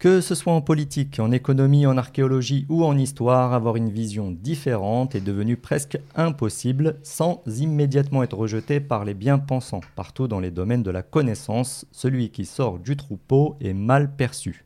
[0.00, 4.30] Que ce soit en politique, en économie, en archéologie ou en histoire, avoir une vision
[4.30, 9.82] différente est devenu presque impossible sans immédiatement être rejeté par les bien-pensants.
[9.96, 14.64] Partout dans les domaines de la connaissance, celui qui sort du troupeau est mal perçu.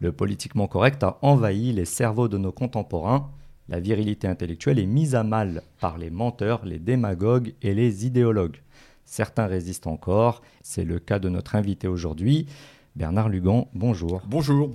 [0.00, 3.30] Le politiquement correct a envahi les cerveaux de nos contemporains.
[3.68, 8.60] La virilité intellectuelle est mise à mal par les menteurs, les démagogues et les idéologues.
[9.04, 12.48] Certains résistent encore, c'est le cas de notre invité aujourd'hui.
[12.96, 14.22] Bernard Lugan, bonjour.
[14.24, 14.70] Bonjour.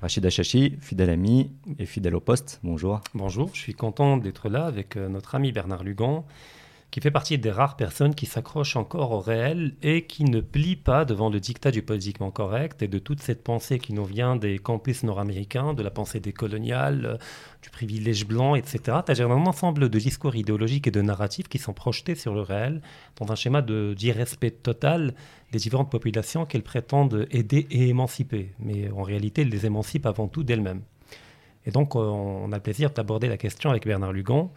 [0.00, 3.02] Rachid Achachi, fidèle ami et fidèle au poste, bonjour.
[3.12, 6.24] Bonjour, je suis content d'être là avec euh, notre ami Bernard Lugan,
[6.92, 10.76] qui fait partie des rares personnes qui s'accrochent encore au réel et qui ne plient
[10.76, 14.36] pas devant le dictat du politiquement correct et de toute cette pensée qui nous vient
[14.36, 17.18] des campus nord-américains, de la pensée décoloniale,
[17.62, 18.98] du privilège blanc, etc.
[19.08, 22.82] As un ensemble de discours idéologiques et de narratifs qui sont projetés sur le réel
[23.16, 25.14] dans un schéma d'irrespect total
[25.50, 28.52] des différentes populations qu'elles prétendent aider et émanciper.
[28.58, 30.82] Mais en réalité, elles les émancipent avant tout d'elles-mêmes.
[31.64, 34.52] Et donc, euh, on a le plaisir d'aborder la question avec Bernard Lugan.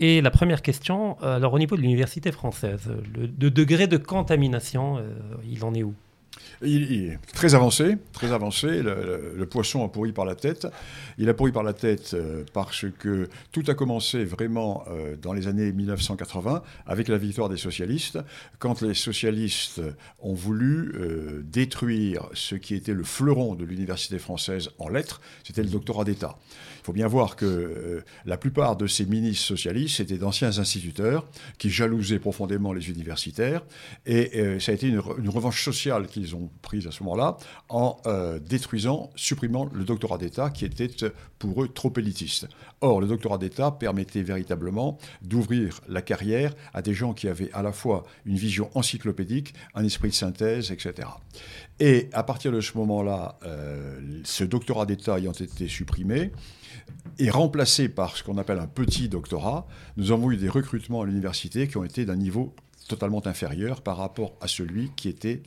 [0.00, 4.96] Et la première question, euh, alors au niveau de l'université française, le, degré de contamination,
[4.96, 5.12] euh,
[5.44, 5.94] il en est où?
[6.62, 8.82] Il, est très avancé, très avancé.
[8.82, 10.66] Le, poisson a pourri par la tête.
[11.18, 14.84] Il a pourri par la tête euh, parce que tout a commencé vraiment
[15.22, 18.18] dans les années 1980 avec la victoire des socialistes,
[18.58, 19.80] quand les socialistes
[20.20, 20.92] ont voulu
[21.44, 26.36] détruire ce qui était le fleuron de l'université française en lettres, c'était le doctorat d'État.
[26.80, 31.26] Il faut bien voir que euh, la plupart de ces ministres socialistes étaient d'anciens instituteurs
[31.58, 33.62] qui jalousaient profondément les universitaires.
[34.06, 37.36] Et euh, ça a été une, revanche sociale qu'ils ont prise à ce moment-là
[37.68, 40.88] en euh, détruisant, supprimant le doctorat d'État qui était
[41.38, 42.48] pour eux trop élitiste.
[42.80, 47.62] Or, le doctorat d'État permettait véritablement d'ouvrir la carrière à des gens qui avaient à
[47.62, 51.08] la fois une vision encyclopédique, un esprit de synthèse, etc.
[51.78, 53.38] Et à partir de ce moment-là,
[54.24, 56.30] ce doctorat d'État ayant été supprimé,
[57.18, 61.06] et remplacé par ce qu'on appelle un petit doctorat, nous avons eu des recrutements à
[61.06, 62.54] l'université qui ont été d'un niveau
[62.90, 65.42] totalement inférieur par rapport à celui qui était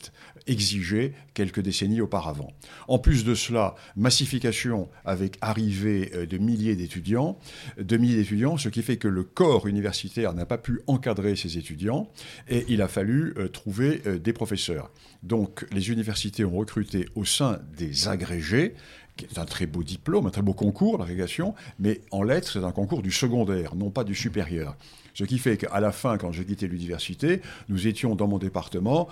[0.48, 2.54] exigé quelques décennies auparavant.
[2.88, 7.38] En plus de cela, massification avec arrivée euh, de milliers d'étudiants,
[7.78, 11.58] de milliers d'étudiants, ce qui fait que le corps universitaire n'a pas pu encadrer ces
[11.58, 12.10] étudiants
[12.48, 14.90] et il a fallu euh, trouver euh, des professeurs.
[15.22, 18.74] Donc les universités ont recruté au sein des agrégés
[19.16, 22.64] qui est un très beau diplôme, un très beau concours, l'agrégation, mais en lettres, c'est
[22.64, 24.76] un concours du secondaire, non pas du supérieur.
[25.14, 29.08] Ce qui fait qu'à la fin, quand j'ai quitté l'université, nous étions dans mon département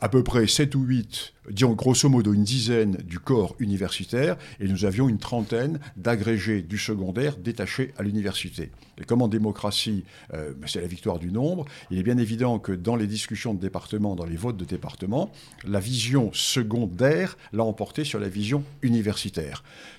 [0.00, 4.68] à peu près 7 ou 8, disons grosso modo une dizaine du corps universitaire, et
[4.68, 8.70] nous avions une trentaine d'agrégés du secondaire détachés à l'université.
[9.00, 10.04] Et comme en démocratie,
[10.34, 13.54] euh, ben, c'est la victoire du nombre, il est bien évident que dans les discussions
[13.54, 15.30] de département, dans les votes de département,
[15.66, 19.43] la vision secondaire l'a emporté sur la vision universitaire.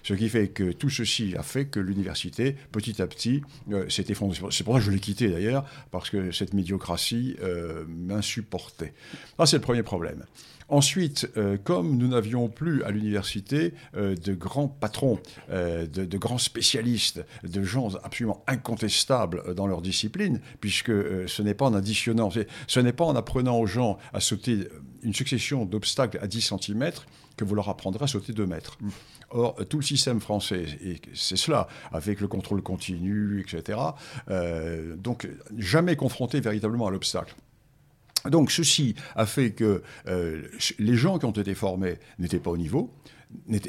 [0.03, 3.41] Ce qui fait que tout ceci a fait que l'université, petit à petit,
[3.71, 4.39] euh, s'est effondrée.
[4.51, 8.93] C'est pour ça que je l'ai quitté d'ailleurs, parce que cette médiocratie euh, m'insupportait.
[9.37, 10.23] Ça, c'est le premier problème.
[10.67, 15.19] Ensuite, euh, comme nous n'avions plus à l'université euh, de grands patrons,
[15.51, 20.91] euh, de, grands spécialistes, de gens absolument incontestables dans leur discipline, puisque
[21.27, 22.31] ce n'est pas en additionnant,
[22.67, 24.67] ce n'est pas en apprenant aux gens à sauter
[25.03, 26.91] une succession d'obstacles à 10 cm
[27.37, 28.77] que vous leur apprendrez à sauter 2 mètres.
[29.29, 33.79] Or, tout le système français, et c'est cela, avec le contrôle continu, etc.,
[34.97, 35.27] donc
[35.57, 37.35] jamais confronté véritablement à l'obstacle.
[38.29, 40.43] Donc ceci a fait que euh,
[40.79, 42.93] les gens qui ont été formés n'étaient pas au niveau,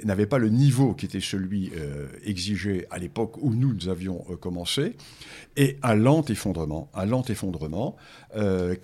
[0.05, 4.25] n'avaient pas le niveau qui était celui euh, exigé à l'époque où nous, nous avions
[4.31, 4.97] euh, commencé,
[5.57, 7.97] et un lent effondrement, un lent effondrement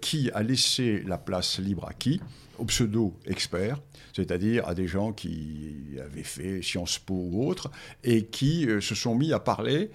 [0.00, 2.20] qui a laissé la place libre à qui?
[2.62, 3.80] Aux pseudo-experts,
[4.14, 7.72] c'est-à-dire à des gens qui avaient fait Sciences Po ou autres,
[8.04, 9.90] et qui se sont mis à parler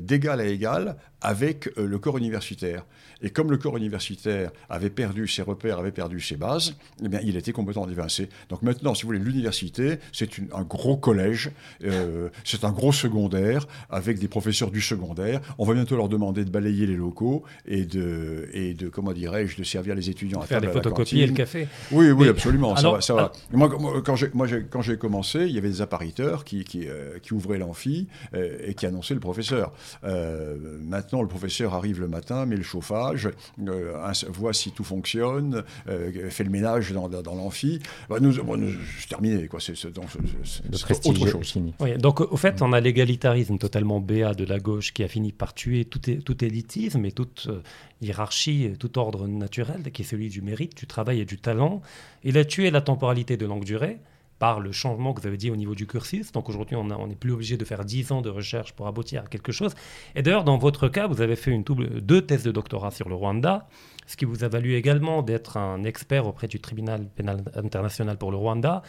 [0.00, 2.84] d'égal à égal avec le corps universitaire.
[3.20, 7.20] Et comme le corps universitaire avait perdu ses repères, avait perdu ses bases, eh bien,
[7.24, 8.28] il était complètement dévincé.
[8.48, 11.50] Donc maintenant, si vous voulez, l'université, c'est un gros collège,
[11.84, 15.40] euh, c'est un gros secondaire, avec des professeurs du secondaire.
[15.58, 19.56] On va bientôt leur demander de balayer les locaux et de, et de comment dirais-je,
[19.56, 21.66] de servir les étudiants à faire des photocopies et le café.
[21.90, 23.00] Oui, oui, absolument, ça va.
[23.00, 23.32] Ça va.
[23.52, 23.70] Moi,
[24.04, 28.58] quand j'ai commencé, il y avait des appariteurs qui, qui, euh, qui ouvraient l'amphi euh,
[28.64, 29.72] et qui annonçaient le professeur.
[30.02, 33.30] maintenant, le professeur arrive le matin, met le chauffage,
[33.66, 37.80] euh, voit si tout fonctionne, euh, fait le ménage dans, l'amphi.
[38.08, 39.60] Bah, nous, c'est terminé, quoi.
[39.60, 41.58] C'est, autre chose.
[41.98, 45.54] donc, au fait, on a l'égalitarisme totalement béat de la gauche qui a fini par
[45.54, 47.60] tuer tout, tout élitisme et toute euh,
[48.00, 51.82] hiérarchie, tout ordre naturel, qui est celui du mérite, du travail et du talent.
[52.24, 53.98] Il a tué la temporalité de longue durée
[54.38, 56.30] par le changement que vous avez dit au niveau du cursus.
[56.30, 59.26] Donc aujourd'hui, on n'est plus obligé de faire 10 ans de recherche pour aboutir à
[59.26, 59.74] quelque chose.
[60.14, 63.08] Et d'ailleurs, dans votre cas, vous avez fait une double, deux thèses de doctorat sur
[63.08, 63.66] le Rwanda,
[64.06, 68.30] ce qui vous a valu également d'être un expert auprès du tribunal pénal international pour
[68.30, 68.82] le Rwanda.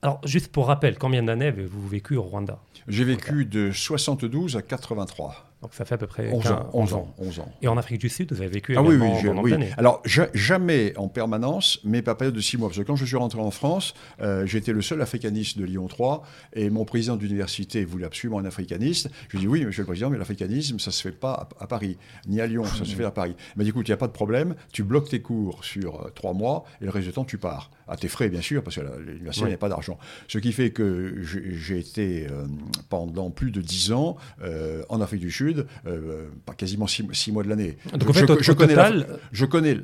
[0.00, 2.58] Alors, juste pour rappel, combien d'années avez-vous vécu au Rwanda?
[2.88, 5.49] J'ai vécu de 72 à 83.
[5.62, 7.52] Donc ça fait à peu près 11 ans, 11 ans, 11 ans.
[7.60, 9.08] Et en Afrique du Sud, vous avez vécu ah, oui, oui,
[9.42, 9.66] oui.
[9.76, 10.02] Alors
[10.32, 12.68] jamais en permanence, mais pas période de 6 mois.
[12.68, 13.92] Parce que quand je suis rentré en France,
[14.22, 16.22] euh, j'étais le seul africaniste de Lyon 3
[16.54, 19.10] et mon président d'université voulait absolument un africaniste.
[19.28, 21.64] Je lui ai dit oui, monsieur le président, mais l'africanisme, ça se fait pas à,
[21.64, 23.36] à, Paris, ni à Lyon, ça se fait à Paris.
[23.54, 26.06] Il m'a dit écoute, il n'y a pas de problème, tu bloques tes cours sur
[26.06, 27.70] euh, 3 mois et le reste du temps, tu pars.
[27.92, 29.50] À tes frais, bien sûr, parce que l'université Oui.
[29.50, 29.98] n'a pas d'argent.
[30.28, 32.46] Ce qui fait que j'ai été euh,
[32.88, 37.42] pendant plus de 10 ans euh, en Afrique du Sud, euh, pas quasiment 6 mois
[37.42, 37.76] de l'année.
[37.98, 39.76] Donc en fait, je, au- je au connais total, je connais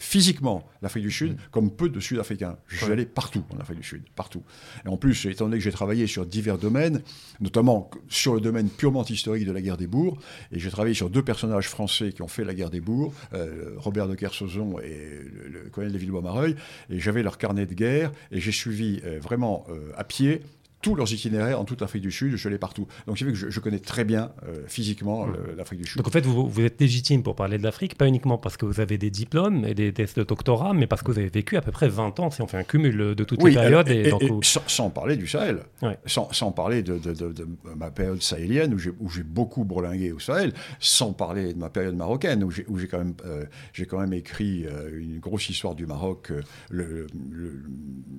[0.00, 1.36] physiquement l'Afrique du Sud Mm.
[1.52, 2.56] comme peu de Sud-Africains.
[2.66, 4.42] Je suis allé partout en Afrique du Sud, partout.
[4.84, 7.02] Et en plus, étant donné que j'ai travaillé sur divers domaines,
[7.40, 10.18] notamment sur le domaine purement historique de la guerre des bourgs,
[10.50, 13.74] et j'ai travaillé sur deux personnages français qui ont fait la guerre des bourgs, euh,
[13.76, 16.56] Robert de Kersozon et le, le colonel de Villebois-Mareuil,
[16.88, 20.40] et j'avais leur carnet de guerre, et j'ai suivi euh, vraiment euh, à pied
[20.82, 22.86] tous leurs itinéraires en toute l'Afrique du Sud, je allé partout.
[23.06, 25.32] Donc c'est vrai que je, je connais très bien euh, physiquement Mm.
[25.32, 25.96] le- l'Afrique du Sud.
[25.98, 28.64] Donc en fait, vous, vous êtes légitime pour parler de l'Afrique, pas uniquement parce que
[28.66, 31.56] vous avez des diplômes et des tests de doctorat, mais parce que vous avez vécu
[31.56, 33.88] à peu près 20 ans, si on fait un cumul de toutes les périodes.
[33.88, 35.98] alors, Et, et- donc, et vous- sans, sans parler du Sahel, Ouais.
[36.06, 37.46] sans, sans parler de, de- de- de
[37.76, 42.42] ma période sahélienne où j'ai, beaucoup bourlingué au Sahel, sans parler de ma période marocaine
[42.42, 43.44] où j'ai, quand même, euh,
[43.86, 46.30] quand même écrit euh, une grosse histoire du Maroc.
[46.30, 46.40] euh,
[46.70, 47.62] le- le-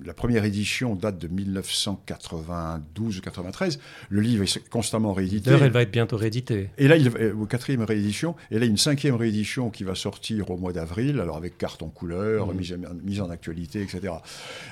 [0.04, 1.28] la première édition date de
[2.52, 3.80] 1992 ou 93.
[4.10, 5.50] Le livre est constamment réédité.
[5.50, 6.70] D'ailleurs, elle va être bientôt rééditée.
[6.78, 10.50] Et là, il, euh, au quatrième réédition, et là, une cinquième réédition qui va sortir
[10.50, 14.12] au mois d'avril, alors avec carte en couleur, mise, en, mise en actualité, etc.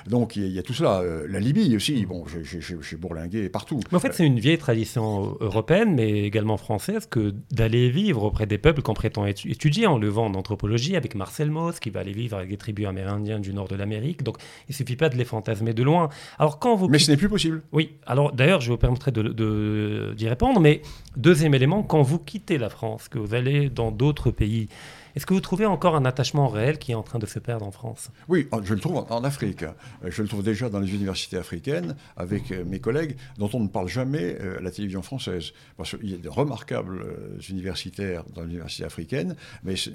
[0.07, 0.99] Donc, il y, a- il y a tout cela.
[1.01, 3.79] Euh, la Libye aussi, bon, j'ai- bourlingué partout.
[3.91, 8.45] Mais en fait, c'est une vieille tradition européenne, mais également française, que d'aller vivre auprès
[8.45, 12.01] des peuples qu'on prétend étu- étudier en levant en anthropologie avec Marcel Mauss, qui va
[12.01, 14.23] aller vivre avec des tribus amérindiennes du nord de l'Amérique.
[14.23, 14.37] Donc,
[14.69, 16.09] il suffit pas de les fantasmer de loin.
[16.37, 17.61] Alors, quand vous Mais ce n'est plus possible.
[17.71, 20.81] Oui, alors d'ailleurs, je vous permettrai d'y répondre, mais
[21.15, 24.67] deuxième élément, quand vous quittez la France, que vous allez dans d'autres pays,
[25.15, 27.65] est-ce que vous trouvez encore un attachement réel qui est en train de se perdre
[27.65, 28.09] en France?
[28.27, 29.63] Oui, je le trouve en, Afrique.
[29.63, 29.71] Euh,
[30.09, 33.67] Je le trouve déjà dans les universités africaines, avec euh, mes collègues, dont on ne
[33.67, 35.51] parle jamais euh, à la télévision française.
[35.77, 37.03] Parce qu'il y a de remarquables
[37.49, 39.91] universitaires dans l'université africaine, mais c'est-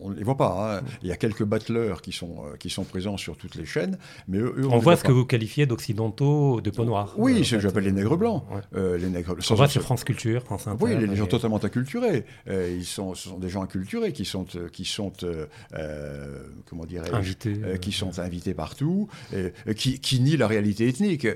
[0.00, 0.78] on ne les voit pas.
[0.78, 0.82] hein.
[1.02, 4.38] Il y a quelques battleurs qui sont, qui sont présents sur toutes les chaînes, mais
[4.38, 7.14] eux, eux, On les voit ce que vous qualifiez d'occidentaux, de peau noire.
[7.16, 8.44] Oui, Euh, c'est ce que j'appelle les nègres blancs.
[8.50, 8.60] ouais.
[8.76, 10.82] Euh, les nègres, On voit sur France Culture, France Inter.
[10.84, 12.24] oui, les, les gens totalement acculturés.
[12.48, 16.42] Euh, ils sont, ce sont des gens acculturés qui sont, euh, qui sont euh, euh,
[16.66, 19.08] comment dirais-je, Invités, euh, qui sont invités partout,
[19.76, 21.26] qui, qui nient la réalité ethnique.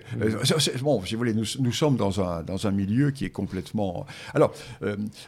[0.81, 4.07] Bon, si vous voulez, nous, nous sommes dans un, dans un milieu qui est complètement.
[4.35, 4.53] Alors,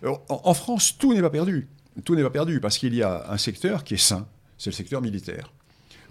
[0.04, 1.68] en, en France, tout n'est pas perdu.
[2.04, 4.26] Tout n'est pas perdu parce qu'il y a un secteur qui est sain,
[4.56, 5.52] c'est le secteur militaire.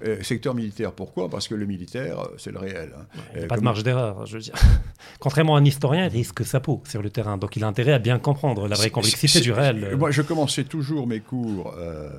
[0.05, 1.27] Euh, secteur militaire, pourquoi?
[1.29, 2.91] Parce que le militaire, euh, c'est le réel.
[2.97, 3.05] hein.
[3.33, 4.53] Il n'y a Euh, pas de marge d'erreur, je veux dire.
[5.19, 7.37] Contrairement à un historien, il risque sa peau sur le terrain.
[7.37, 9.95] Donc il a intérêt à bien comprendre la vraie complexité du réel.
[9.97, 12.09] Moi, je commençais toujours mes cours euh,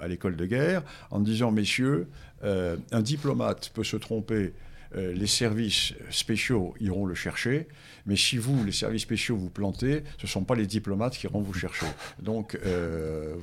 [0.00, 2.06] à l'école de guerre en me disant, messieurs,
[2.44, 4.52] un diplomate peut se tromper,
[4.96, 7.68] euh, les services spéciaux iront le chercher,
[8.06, 11.26] mais si vous, les services spéciaux, vous plantez, ce ne sont pas les diplomates qui
[11.26, 11.84] iront vous chercher.
[12.22, 13.34] Donc, euh,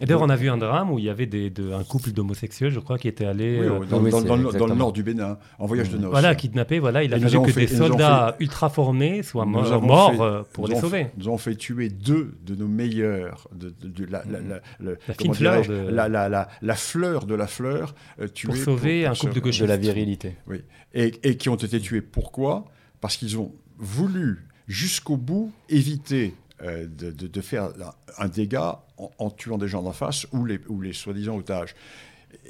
[0.00, 2.10] Et d'ailleurs, on a vu un drame où il y avait des, de- un couple
[2.10, 3.58] d'homosexuels, je crois, qui était allé.
[3.60, 4.74] oui, euh, dans, oui, dans- c'est dans le- dans le exactement.
[4.74, 6.10] nord du Bénin, en voyage de noces.
[6.10, 9.86] Voilà, kidnappé, voilà, il a fallu que fait- des soldats ultra formés soient morts, avons
[9.86, 11.06] morts, fait- pour nous les sauver.
[11.16, 14.98] nous avons fait tuer deux de nos meilleurs, de, de- de la, la, la- le-
[15.06, 18.48] La comment fine fleur de- la, la, la, la fleur de la fleur, euh, tuée
[18.48, 19.62] Pour sauver un pour couple de gauchistes.
[19.62, 20.34] de la virilité.
[20.48, 20.62] Oui.
[20.94, 22.00] Et, qui ont été tués.
[22.00, 22.64] Pourquoi?
[23.00, 27.70] Parce qu'ils ont voulu, jusqu'au bout, éviter euh, de, faire
[28.16, 31.74] un, dégât en, tuant des gens d'en face ou les, soi-disant otages.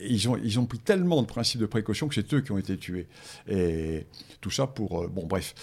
[0.01, 3.09] Ils ont, pris tellement de principes de précaution que c'est eux qui ont été tués.
[3.49, 4.07] Et
[4.41, 5.03] tout ça pour...
[5.03, 5.55] euh, bon, bref.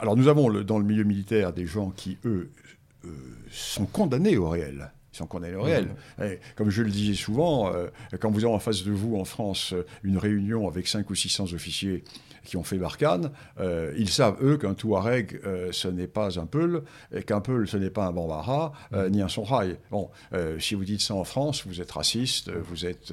[0.00, 2.50] Alors, nous avons dans le milieu militaire des gens qui, eux,
[3.04, 3.10] euh,
[3.50, 4.90] sont condamnés au réel.
[5.16, 5.88] Ils sont condamnés au réel.
[6.22, 7.86] Et comme je le disais souvent, euh,
[8.20, 11.14] quand vous avez en face de vous en France euh, une réunion avec 5 ou
[11.14, 12.04] 600 officiers
[12.46, 13.30] qui ont fait Barkhane,
[13.98, 17.90] ils savent, eux, qu'un Touareg, ce n'est pas un Peul, et qu'un Peul, ce n'est
[17.90, 18.72] pas un Bambara,
[19.10, 19.76] ni un Songhai.
[19.90, 20.08] Bon,
[20.58, 23.12] si vous dites ça en France, vous êtes raciste, vous êtes,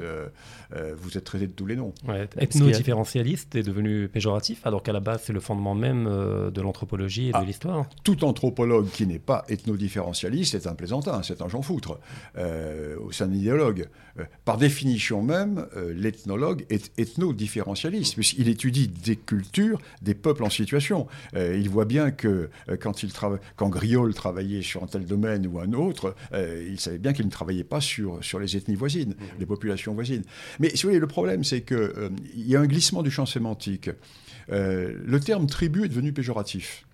[0.95, 1.93] vous êtes traité de tous les noms.
[2.37, 7.31] Ethno-différentialiste est devenu péjoratif, alors qu'à la base, c'est le fondement même de l'anthropologie et
[7.31, 7.85] de ah, l'histoire.
[8.03, 11.99] Tout anthropologue qui n'est pas ethno-différentialiste est un plaisantin, c'est un Jean Foutre,
[12.37, 13.87] euh, c'est un idéologue.
[14.19, 20.49] Euh, par définition même, euh, l'ethnologue est ethno-différentialiste, puisqu'il étudie des cultures, des peuples en
[20.49, 21.07] situation.
[21.35, 23.11] il voit bien que quand, il
[23.55, 27.31] quand Griol travaillait sur un tel domaine ou un autre, il savait bien qu'il ne
[27.31, 29.39] travaillait pas sur, sur les ethnies voisines, mmh.
[29.39, 30.23] les populations voisines.
[30.59, 33.25] Mais si vous voulez, le problème, c'est qu'il il y a un glissement du champ
[33.25, 33.89] sémantique.
[34.49, 36.85] le terme tribu est devenu péjoratif.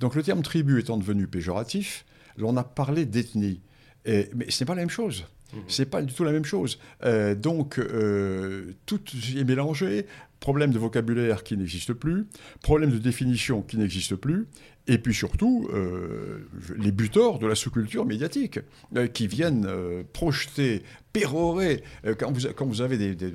[0.00, 2.04] Donc le terme tribu étant devenu péjoratif,
[2.40, 3.60] on a parlé d'ethnie.
[4.06, 5.24] mais ce n'est pas la même chose.
[5.52, 5.58] Mmh.
[5.66, 6.78] Ce n'est pas du tout la même chose.
[7.04, 9.00] Euh, donc, euh, tout
[9.36, 10.06] est mélangé.
[10.40, 12.28] Problème de vocabulaire qui n'existe plus,
[12.62, 14.46] problème de définition qui n'existe plus,
[14.88, 18.58] et puis surtout, euh, les buteurs de la sous-culture médiatique,
[18.96, 21.82] euh, qui viennent euh, projeter, pérorer.
[22.18, 23.34] quand, vous, avez des,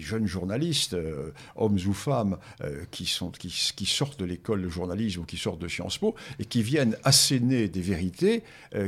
[0.00, 0.96] jeunes journalistes,
[1.56, 2.36] hommes ou femmes,
[2.90, 6.96] qui, sortent de l'école de journalisme ou qui sortent de Sciences Po, et qui viennent
[7.04, 8.44] asséner des vérités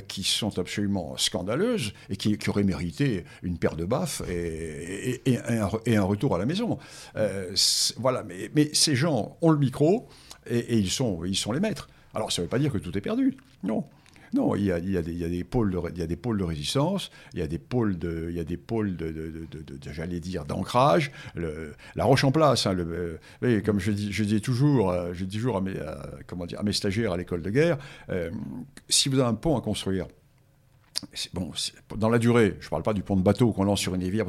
[0.09, 5.97] qui sont absolument scandaleuses et qui, auraient mérité une paire de baffes et, un, et
[5.97, 6.79] un, retour à la maison.
[7.97, 10.07] voilà, mais ces gens ont le micro
[10.47, 11.89] et, ils, sont, ils sont les maîtres.
[12.15, 13.37] Alors, ça ne veut pas dire que tout est perdu.
[13.63, 13.85] Non.
[14.33, 17.41] Non, il y, a, des, pôles de, il y a des pôles de résistance, il
[17.41, 19.43] y a des pôles il y a des pôles de,
[19.91, 21.11] j'allais dire, d'ancrage.
[21.35, 25.39] La roche en place, hein, euh, comme je dis, je dis toujours, euh, je dis
[25.39, 25.75] toujours à mes,
[26.29, 27.79] comment dire, à mes stagiaires à l'école de guerre,
[28.09, 28.31] euh,
[28.89, 30.07] si vous avez un pont à construire,
[31.33, 31.51] Bon,
[31.97, 34.03] dans la durée, je ne parle pas du pont de bateau qu'on lance sur une
[34.03, 34.27] rivière.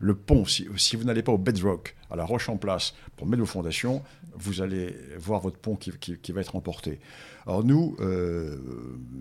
[0.00, 3.40] Le pont, si, vous n'allez pas au bedrock, à la roche en place, pour mettre
[3.40, 4.02] vos fondations,
[4.38, 7.00] vous allez voir votre pont qui, va être emporté.
[7.46, 8.56] Alors nous, euh,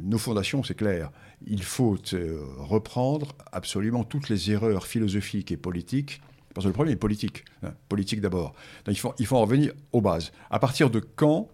[0.03, 1.11] nos fondations, c'est clair.
[1.45, 6.21] Il faut euh, reprendre absolument toutes les erreurs philosophiques et politiques.
[6.53, 7.43] Parce que le problème est politique.
[7.63, 8.53] Hein, politique d'abord.
[8.87, 10.31] Il faut, en revenir aux bases.
[10.49, 11.49] À partir de quand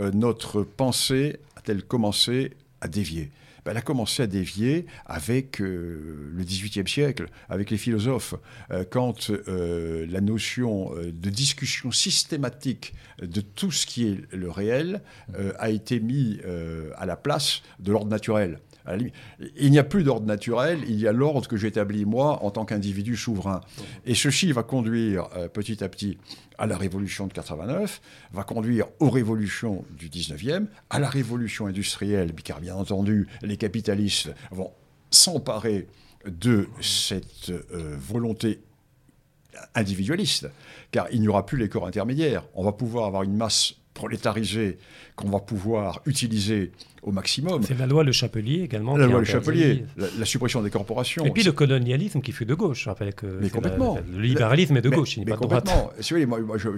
[0.00, 3.30] euh, notre pensée a-t-elle commencé à dévier?
[3.64, 8.34] Ben, elle a commencé à dévier avec euh, le XVIIIe siècle, avec les philosophes,
[8.70, 15.02] euh, quand euh, la notion de discussion systématique de tout ce qui est le réel
[15.58, 16.40] a été mis
[16.96, 18.58] à la place de l'ordre naturel.
[19.56, 22.64] Il n'y a plus d'ordre naturel, il y a l'ordre que j'établis moi en tant
[22.64, 23.62] qu'individu souverain.
[24.04, 26.18] Et ceci va conduire petit à petit
[26.58, 28.00] à la révolution de 89,
[28.32, 34.32] va conduire aux révolutions du 19e, à la révolution industrielle, car bien entendu, les capitalistes
[34.50, 34.70] vont
[35.10, 35.88] s'emparer
[36.26, 38.60] de cette euh, volonté
[39.74, 40.48] individualiste,
[40.90, 42.44] car il n'y aura plus les corps intermédiaires.
[42.54, 44.78] On va pouvoir avoir une masse prolétarisée
[45.16, 46.72] qu'on va pouvoir utiliser
[47.02, 47.62] au maximum.
[47.62, 48.96] C'est la loi Le Chapelier également.
[48.96, 51.24] La loi Le Chapelier, la, suppression des corporations.
[51.24, 53.98] Et puis le colonialisme qui fut de gauche, je rappelle que mais complètement.
[54.12, 55.64] le libéralisme est de gauche, il n'est pas de droite.
[55.64, 56.26] Complètement.
[56.26, 56.68] moi, moi je,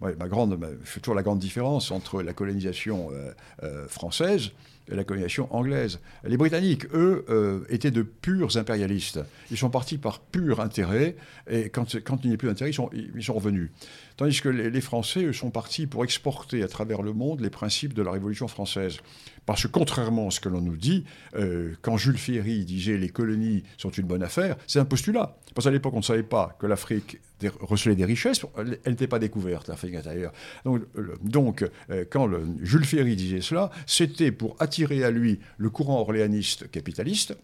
[0.00, 4.52] ma grande, je fais toujours la grande différence entre la colonisation euh, euh, française
[4.88, 6.00] la colonisation anglaise.
[6.24, 9.20] Les Britanniques, eux, euh, étaient de purs impérialistes.
[9.50, 11.16] Ils sont partis par pur intérêt,
[11.50, 13.70] et quand, quand il n'y a plus d'intérêt, ils sont, ils sont revenus.
[14.16, 18.02] Tandis que les, Français, sont partis pour exporter à travers le monde les principes de
[18.02, 18.98] la Révolution française.
[19.44, 21.04] Parce que contrairement à ce que l'on nous dit,
[21.36, 25.36] euh, quand Jules Ferry disait les colonies sont une bonne affaire, c'est un postulat.
[25.54, 27.20] Parce qu'à l'époque, on ne savait pas que l'Afrique
[27.60, 30.32] recelait des richesses, elle n'était pas découverte, l'Afrique intérieure.
[30.64, 30.82] Donc,
[31.22, 32.28] donc euh, quand
[32.62, 37.36] Jules Ferry disait cela, c'était pour attirer à lui le courant orléaniste capitaliste,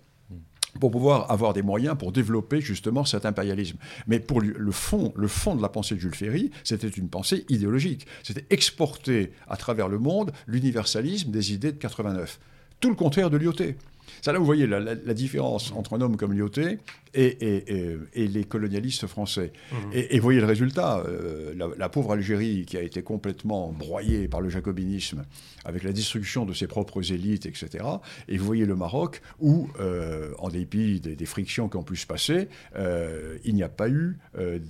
[0.80, 3.76] pour pouvoir avoir des moyens pour développer justement cet impérialisme.
[4.06, 7.44] Mais pour le fond, le fond de la pensée de Jules Ferry, c'était une pensée
[7.48, 8.06] idéologique.
[8.22, 12.38] C'était exporter à travers le monde l'universalisme des idées de 89.
[12.80, 13.76] Tout le contraire de Lyoté.
[14.20, 16.78] Ça là, vous voyez la, différence entre un homme comme Lyoté
[17.14, 19.52] et, les colonialistes français.
[19.70, 19.76] Mmh.
[19.92, 24.40] Et, vous voyez le résultat, euh, la, pauvre Algérie qui a été complètement broyée par
[24.40, 25.24] le jacobinisme,
[25.64, 27.84] avec la destruction de ses propres élites, etc.
[28.28, 32.06] Et vous voyez le Maroc où, euh, en dépit des, frictions qui ont pu se
[32.06, 34.18] passer, euh, il n'y a pas eu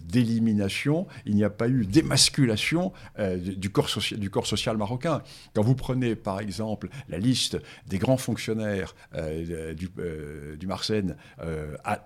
[0.06, 5.22] d'élimination, il n'y a pas eu d'émasculation du, corps du corps social marocain.
[5.54, 7.58] Quand vous prenez, par exemple, la liste
[7.88, 9.88] des grands fonctionnaires du,
[10.58, 10.68] du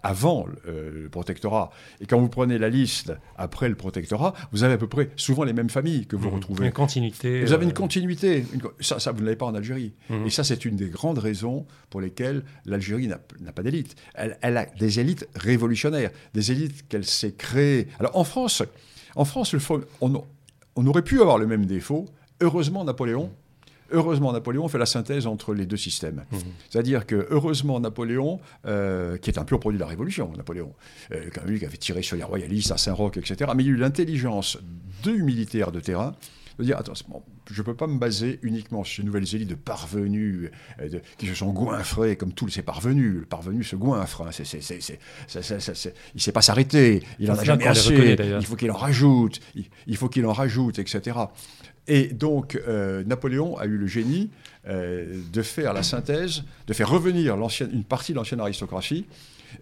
[0.03, 0.26] avant
[0.67, 1.71] euh, le protectorat.
[2.01, 5.45] Et quand vous prenez la liste après le protectorat, vous avez à peu près souvent
[5.45, 6.35] les mêmes familles que vous mmh.
[6.35, 6.67] retrouvez.
[6.67, 7.45] Une continuité.
[7.45, 8.45] Vous avez une euh, continuité.
[8.81, 9.93] Ça, ça, vous ne l'avez pas en Algérie.
[10.11, 10.27] Mmh.
[10.27, 13.95] Et ça, c'est une des grandes raisons pour lesquelles l'Algérie n'a pas d'élite.
[14.15, 17.89] Elle, elle, a des élites révolutionnaires, des élites qu'elle s'est créées.
[17.99, 18.63] Alors en France,
[19.15, 19.61] En France, le
[20.01, 22.07] on aurait pu avoir le même défaut.
[22.41, 23.33] Heureusement, Napoléon.
[23.93, 26.25] Heureusement, Napoléon fait la synthèse entre les deux systèmes.
[26.33, 26.39] Mhm.
[26.71, 30.73] C'est-à-dire que, heureusement, Napoléon, euh, qui est un pur produit de la Révolution, Napoléon,
[31.13, 33.69] euh, quand même, lui qui avait tiré sur les royalistes à Saint-Roch, etc., mais il
[33.69, 34.59] a eu l'intelligence
[35.03, 36.15] du militaire de terrain
[36.59, 39.49] de dire attends, bon, je ne peux pas me baser uniquement sur une nouvelle élite
[39.51, 40.51] de parvenus
[40.81, 43.13] euh, de- qui se sont goinfrés comme tous ces parvenus.
[43.21, 44.23] Le parvenu se goinfre.
[44.23, 47.03] hein, c'est- c'est- c'est- il ne sait pas s'arrêter.
[47.19, 47.91] Il en a jamais assez.
[48.41, 49.41] Il faut qu'il en rajoute.
[49.55, 51.19] Il, il faut qu'il en rajoute, etc.
[51.89, 54.31] Et donc, euh, Napoléon a eu le génie
[54.69, 59.07] euh, de faire la synthèse, de faire revenir une partie de l'ancienne aristocratie.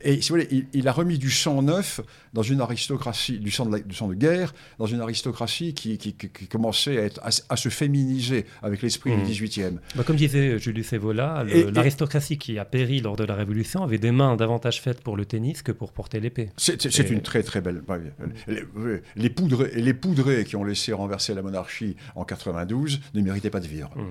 [0.03, 2.01] Et si vous voulez, il, il a remis du sang neuf
[2.33, 5.99] dans une aristocratie, du sang de, la- du sang de guerre, dans une aristocratie qui,
[5.99, 9.79] qui- qui- qui commençait à, être, à, s- à se féminiser avec l'esprit du 18e.
[9.95, 13.99] Bah, comme disait Julius Evola, Et- l'aristocratie qui a péri lors de la Révolution avait
[13.99, 16.51] des mains davantage faites pour le tennis que pour porter l'épée.
[16.57, 17.83] C'est Et- une très très belle.
[18.49, 23.21] Les, oui, les, poudrés, les poudrés qui ont laissé renverser la monarchie en 92 ne
[23.21, 23.91] méritaient pas de vivre.
[23.97, 24.05] Mhm.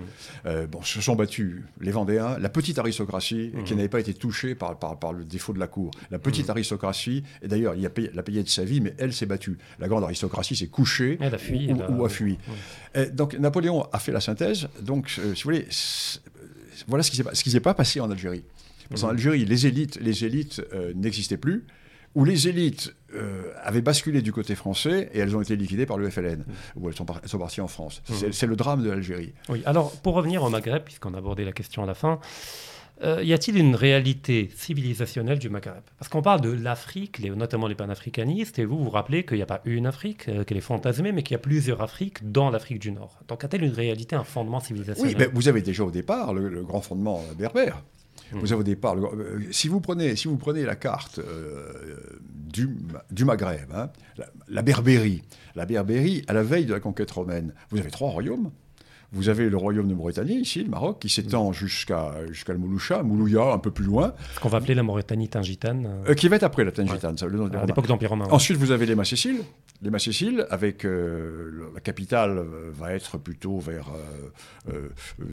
[0.45, 3.77] Euh, bon, se sont battus les Vendéens, la petite aristocratie qui Mhm.
[3.77, 5.91] n'avait pas été touchée par, par, par le défaut de la cour.
[6.11, 8.93] La petite aristocratie, et d'ailleurs, il a payé, elle a payé de sa vie, mais
[8.97, 9.57] elle s'est battue.
[9.79, 12.37] La grande aristocratie s'est couchée Elle a fui, ou, elle a- ou a fui.
[12.95, 14.67] Et donc Napoléon a fait la synthèse.
[14.81, 15.67] Donc, euh, si vous voulez,
[16.87, 18.43] voilà ce qui qui s'est pas passé en Algérie.
[18.89, 19.13] Parce qu'en Mhm.
[19.13, 21.65] Algérie, les élites, les élites euh, n'existaient plus.
[22.15, 25.97] Où les élites euh, avaient basculé du côté français et elles ont été liquidées par
[25.97, 28.03] le FLN, où elles sont, par- elles sont parties en France.
[28.05, 29.33] C'est- C'est le drame de l'Algérie.
[29.49, 32.19] Oui, alors pour revenir au Maghreb, puisqu'on a abordé la question à la fin,
[33.01, 35.81] euh, y a-t-il une réalité civilisationnelle du Maghreb?
[35.97, 39.47] Parce qu'on parle de l'Afrique, notamment les panafricanistes, et vous vous rappelez qu'il n'y a
[39.47, 42.79] pas une Afrique, euh, qu'elle est fantasmée, mais qu'il y a plusieurs Afriques dans l'Afrique
[42.79, 43.19] du Nord.
[43.27, 46.49] Donc a-t-elle une réalité, un fondement Oui, civilisationnel mais vous avez déjà au départ le,
[46.49, 47.81] le grand fondement euh, berbère.
[48.31, 48.39] Mhm.
[48.39, 51.19] Vous avez au départ, le- euh, si, vous prenez, si vous prenez la carte
[52.31, 52.69] du,
[53.11, 55.23] du Maghreb, hein, la, la Berbérie,
[55.55, 58.51] la Berbérie, à la veille de la conquête romaine, vous avez trois royaumes.
[59.13, 63.03] Vous avez le royaume de Mauritanie, ici, le Maroc, qui s'étend jusqu'à jusqu'à le Mouloucha,
[63.03, 66.27] Moulouya, un peu plus loin, Ce qu'on va appeler la Mauritanie tingitane, euh, euh, qui
[66.27, 68.27] va être après la Tangitane, ça, le nom à l'époque d'Empire romain.
[68.31, 69.41] Ensuite, vous avez les Massiciles.
[69.83, 69.89] Les
[70.49, 73.89] avec euh, la capitale euh, va être plutôt vers,
[74.73, 74.87] euh,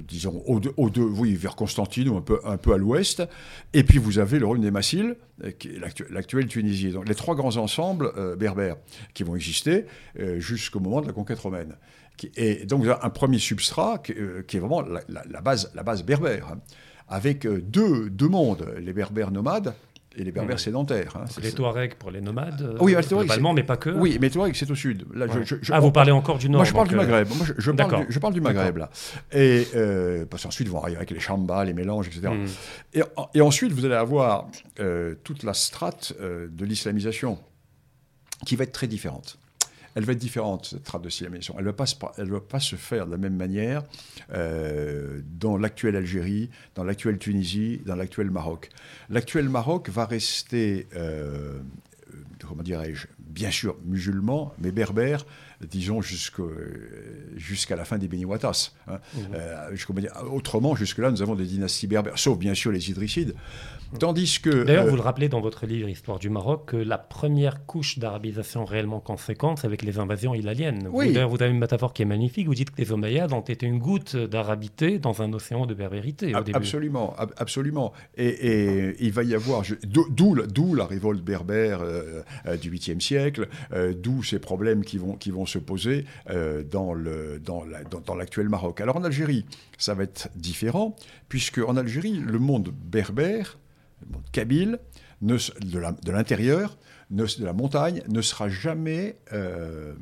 [0.09, 3.23] disons, au, de- au oui, vers Constantine ou un peu, un peu à l'ouest.
[3.73, 5.16] Et puis vous avez le royaume des Massiles,
[5.59, 6.90] qui est l'actu- l'actuelle Tunisie.
[6.90, 8.76] Donc les trois grands ensembles berbères
[9.14, 9.87] qui vont exister
[10.38, 11.76] jusqu'au moment de la conquête romaine.
[12.37, 16.61] Et donc un premier substrat qui, est vraiment la, la- base, la base berbère, hein,
[17.09, 19.74] avec deux, deux mondes, les berbères nomades
[20.16, 20.59] et les berbères Mhm.
[20.59, 21.16] sédentaires.
[21.16, 21.25] hein.
[21.42, 23.90] Les Touaregs pour les nomades, euh, Oui, les Touaregs, globalement, mais pas que.
[23.90, 25.05] oui, mais que c'est au sud.
[25.14, 25.44] Là, je- Ouais.
[25.46, 27.29] je- je- ah, vous parlez encore du Nord Moi, je parle du euh, Maghreb.
[27.29, 28.07] Moi, je, je parle D'accord.
[28.07, 28.90] du, je parle du Maghreb, là.
[29.33, 32.29] Et euh, parce qu'ensuite, ils vont arriver avec les chambas, les mélanges, etc.
[32.29, 32.46] hmm.
[32.94, 33.03] Et,
[33.35, 34.49] et ensuite, vous allez avoir
[34.81, 37.38] euh, toute la strate euh, de l'islamisation
[38.46, 39.38] qui va être très différente.
[39.94, 41.55] Elle va être différente, cette strate de.
[41.59, 43.83] Elle ne va, pas se- elle va pas se faire de la même manière
[44.33, 48.68] euh, dans l'actuelle Algérie, dans l'actuelle Tunisie, dans l'actuel Maroc.
[49.09, 51.59] L'actuel Maroc va rester, euh,
[52.46, 55.24] comment dirais-je, bien sûr musulman, mais berbère,
[55.70, 56.00] disons
[57.37, 58.72] jusqu'à la fin des Beni Watas.
[58.88, 58.98] hein.
[59.14, 59.22] Mhm.
[59.35, 59.76] Euh,
[60.31, 63.35] autrement, jusque-là, nous avons des dynasties berbères, sauf bien sûr les Idrissides.
[63.98, 64.62] Tandis que.
[64.64, 67.98] D'ailleurs, euh, vous le rappelez dans votre livre Histoire du Maroc que la première couche
[67.98, 70.88] d'arabisation réellement conséquente, c'est avec les invasions ilaliennes.
[70.92, 71.12] Oui.
[71.12, 72.46] D'ailleurs, vous avez une métaphore qui est magnifique.
[72.46, 76.33] Vous dites que les Omeyyades ont été une goutte d'arabité dans un océan de berbérité
[76.35, 76.57] au Ab- début.
[76.57, 77.92] Absolument, ab- absolument.
[78.16, 79.62] Et, et il va y avoir,
[80.11, 80.35] d'où
[80.74, 83.48] la- révolte berbère euh, euh, du 8e siècle,
[83.96, 86.05] d'où ces problèmes qui vont, qui vont se poser
[86.70, 88.81] dans le- dans la- dans- dans l'actuel Maroc.
[88.81, 89.44] Alors en Algérie,
[89.79, 90.94] ça va être différent,
[91.29, 93.59] puisque en Algérie, le monde berbère,
[94.06, 94.78] le monde kabyle,
[95.22, 96.78] ne de de l'intérieur,
[97.18, 99.94] s- de la montagne, ne sera jamais euh,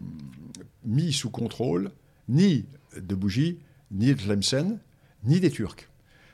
[0.84, 1.90] mis sous contrôle
[2.28, 2.66] ni
[3.00, 3.58] de Bougie,
[3.90, 4.78] ni de Tlemcen,
[5.24, 5.88] ni des Turcs.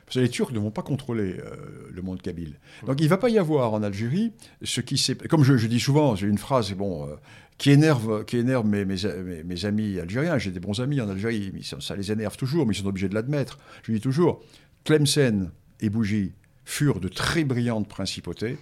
[0.05, 1.55] Parce que les Turcs ne vont pas contrôler euh,
[1.91, 2.59] le monde kabyle.
[2.85, 5.15] Donc il ne va pas y avoir en Algérie ce qui s'est...
[5.15, 7.15] Comme je, je dis souvent, j'ai une phrase bon, euh,
[7.57, 10.37] qui énerve, qui énerve mes, mes, mes- mes amis algériens.
[10.37, 12.85] J'ai des bons amis en Algérie, mais ça, ça les énerve toujours, mais ils sont
[12.85, 13.57] obligés de l'admettre.
[13.81, 14.43] Je dis toujours,
[14.83, 15.49] Tlemcen
[15.79, 16.33] et Bougie
[16.65, 18.57] furent de très brillantes principautés,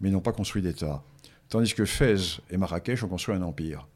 [0.00, 1.02] mais n'ont pas construit d'État.
[1.48, 3.86] Tandis que Fès et Marrakech ont construit un empire.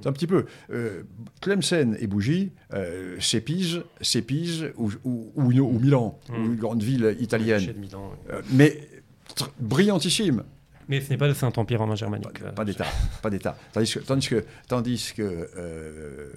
[0.00, 0.46] C'est un petit peu.
[0.70, 1.02] Euh,
[1.40, 6.32] Tlemcen et Bougie, euh, c'est Pise, c'est Pise ou, ou, ou, ou Milan, Mm.
[6.34, 7.74] ou une grande ville italienne.
[7.76, 8.32] Milan, oui.
[8.32, 8.88] Euh, mais
[9.58, 10.44] brillantissime.
[10.90, 12.42] Mais ce n'est pas le Saint-Empire romain germanique.
[12.54, 12.86] Pas, d'État,
[13.22, 13.56] pas d'État.
[13.72, 16.32] Tandis que, tandis que, tandis que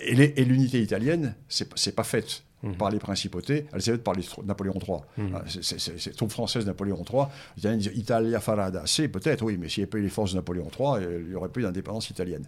[0.00, 2.76] et l'unité italienne, c'est pas faite Mhm.
[2.76, 4.98] par les principautés, elle s'est faite par les, Napoléon III.
[5.18, 5.32] Mhm.
[5.34, 7.24] Ah, c'est troupe française Napoléon III.
[7.62, 8.82] Les disent Italia farada.
[8.86, 11.28] C'est peut-être, oui, mais s'il n'y avait pas eu les forces de Napoléon III, il
[11.30, 12.46] n'y aurait eu d'indépendance italienne.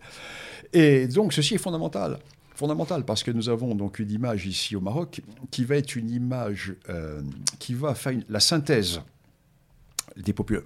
[0.72, 2.18] Et donc, ceci est fondamental
[2.56, 6.08] fondamental parce que nous avons donc une image ici au Maroc qui va être une
[6.08, 7.20] image euh,
[7.58, 9.00] qui va faire la synthèse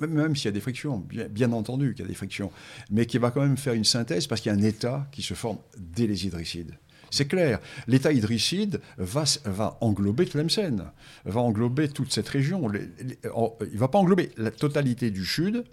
[0.01, 2.51] même, s'il y a des frictions, bien, entendu qu'il y a des frictions,
[2.91, 5.23] mais qui va quand même faire une synthèse parce qu'il y a un État qui
[5.23, 6.75] se forme dès les Idrissides.
[7.11, 7.59] C'est clair.
[7.87, 10.93] L'État idrisside va, va englober Tlemcen,
[11.25, 12.71] va englober toute cette région.
[12.73, 15.65] il ne va pas englober la totalité du sud,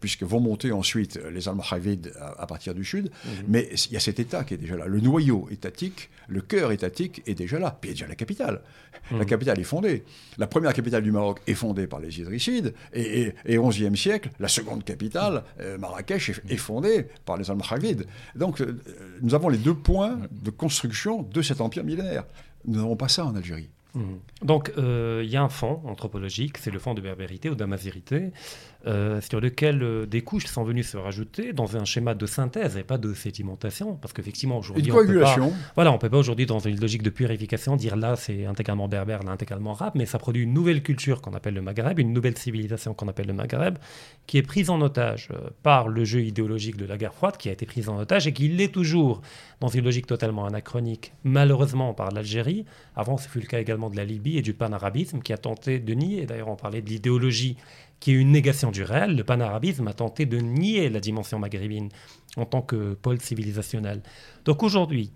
[0.00, 3.32] puisque vont monter ensuite les Almoravides à, partir du sud, mhm.
[3.48, 4.86] mais il y a cet État qui est déjà là.
[4.86, 7.76] Le noyau étatique, le cœur étatique est déjà là.
[7.80, 8.62] Puis il y a déjà la capitale.
[9.10, 9.26] La mhm.
[9.26, 10.04] capitale est fondée.
[10.36, 14.48] La première capitale du Maroc est fondée par les Idrissides, et, au XIe siècle, la
[14.48, 18.06] seconde capitale, euh, Marrakech, est, fondée par les Almoravides.
[18.34, 18.80] Donc euh,
[19.22, 22.24] nous avons les deux points de construction de cet empire millénaire.
[22.64, 23.70] Nous n'avons pas ça en Algérie.
[23.94, 24.18] Mhm.
[24.42, 28.30] Donc, euh, il y a un fond anthropologique, c'est le fond de berbérité ou d'amazérité,
[28.86, 32.76] euh, sur lequel euh, des couches sont venues se rajouter dans un schéma de synthèse
[32.76, 35.36] et pas de sédimentation, parce qu'effectivement aujourd'hui, on peut pas,
[35.74, 39.22] voilà, on peut pas aujourd'hui dans une logique de purification dire là c'est intégralement berbère,
[39.24, 42.38] là intégralement arabe, mais ça produit une nouvelle culture qu'on appelle le Maghreb, une nouvelle
[42.38, 43.78] civilisation qu'on appelle le Maghreb,
[44.26, 45.30] qui est prise en otage
[45.62, 48.32] par le jeu idéologique de la guerre froide, qui a été prise en otage et
[48.32, 49.22] qui l'est toujours
[49.60, 52.64] dans une logique totalement anachronique, malheureusement par l'Algérie.
[52.94, 55.78] Avant, ce fut le cas également de la Libye et du panarabisme qui a tenté
[55.78, 57.56] de nier, d'ailleurs on parlait de l'idéologie
[58.00, 61.88] qui est une négation du réel, le panarabisme a tenté de nier la dimension maghrébine
[62.36, 64.02] en tant que pôle civilisationnel.
[64.44, 65.12] Donc aujourd'hui,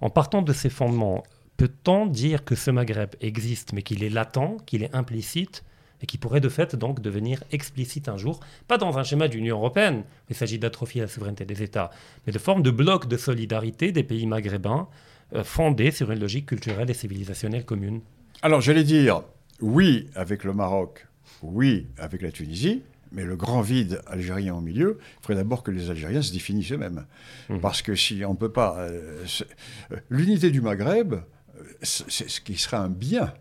[0.00, 1.22] en partant de ces fondements,
[1.56, 5.64] peut-on dire que ce Maghreb existe mais qu'il est latent, qu'il est implicite
[6.02, 9.56] et qui pourrait de fait donc devenir explicite un jour, pas dans un schéma d'Union
[9.56, 11.90] européenne, il s'agit d'atrophier la souveraineté des États,
[12.26, 14.88] mais de forme de bloc de solidarité des pays maghrébins
[15.34, 18.00] euh, fondés sur une logique culturelle et civilisationnelle commune
[18.42, 19.22] Alors j'allais dire
[19.60, 21.06] oui avec le Maroc,
[21.42, 22.82] oui avec la Tunisie,
[23.12, 26.72] mais le grand vide algérien au milieu, il faudrait d'abord que les Algériens se définissent
[26.72, 27.06] eux-mêmes.
[27.48, 27.60] Mmh.
[27.60, 28.76] Parce que si on ne peut pas...
[28.78, 29.24] Euh,
[29.92, 31.14] euh, l'unité du Maghreb,
[31.82, 33.32] c'est ce qui serait un bien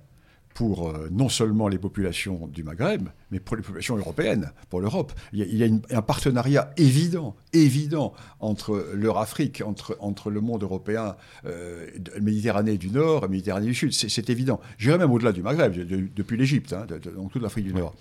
[0.54, 5.12] pour euh, non seulement les populations du Maghreb, mais pour les populations européennes, pour l'Europe.
[5.34, 11.88] Il y a, un partenariat évident, évident entre l'Eurafrique, entre, entre le monde européen, euh,
[12.22, 13.94] Méditerranée du Nord, Méditerranée du Sud.
[13.94, 14.60] C'est évident.
[14.78, 16.86] J'irais même au-delà du Maghreb, depuis l'Égypte, hein,
[17.16, 17.96] donc toute l'Afrique du Nord.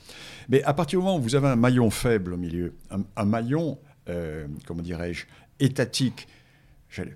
[0.49, 2.75] Mais à partir du moment où vous avez un maillon faible au milieu,
[3.17, 5.27] un, maillon, euh, comment dirais-je,
[5.61, 6.29] étatique,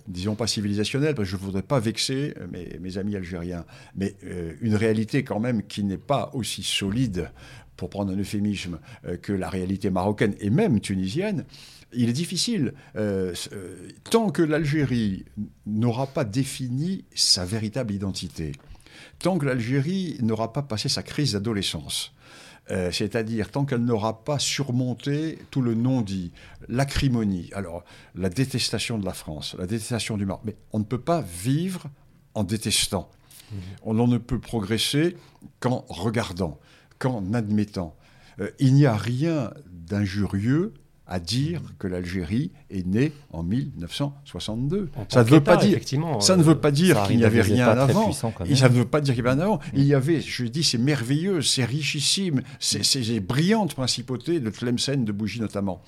[0.08, 2.46] disons pas civilisationnelle, parce que je ne voudrais pas vexer euh,
[2.80, 7.30] mes, amis algériens, mais euh, une réalité quand même qui n'est pas aussi solide,
[7.76, 11.44] pour prendre un euphémisme, euh, que la réalité marocaine et même tunisienne,
[11.92, 12.74] il est difficile,
[14.10, 15.24] tant que l'Algérie
[15.66, 18.52] n'aura pas défini sa véritable identité,
[19.20, 22.12] tant que l'Algérie n'aura pas passé sa crise d'adolescence,
[22.68, 26.32] c'est-à-dire tant qu'elle n'aura pas surmonté tout le non-dit,
[26.68, 30.42] l'acrimonie, alors la détestation de la France, la détestation du Maroc.
[30.44, 31.86] Mais on ne peut pas vivre
[32.34, 33.10] en détestant.
[33.50, 33.56] Mmh.
[33.82, 35.16] On ne peut progresser
[35.60, 36.58] qu'en regardant,
[36.98, 37.96] qu'en admettant.
[38.40, 40.74] Euh, il n'y a rien d'injurieux
[41.06, 44.90] à dire que l'Algérie est née en 1962.
[45.08, 45.78] ça ne veut pas dire,
[46.20, 48.12] ça ne veut pas dire qu'il n'y avait rien avant.
[48.12, 48.28] ça
[48.68, 49.60] ne veut pas dire qu'il y avait rien avant.
[49.74, 55.12] Il y avait, je dis, c'est merveilleux, c'est richissime, ces brillantes principautés de Tlemcen, de
[55.12, 55.82] Bougie notamment.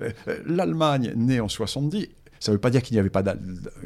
[0.00, 2.08] Euh, euh, L'Allemagne née en 70
[2.42, 3.22] ça ne veut pas dire qu'il n'y avait pas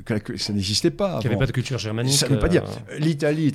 [0.06, 1.18] que ça n'existait pas.
[1.18, 2.14] Qu'il n'y avait pas de culture germanique.
[2.14, 2.64] Ça ne veut pas dire.
[2.90, 3.52] Euh, L'Italie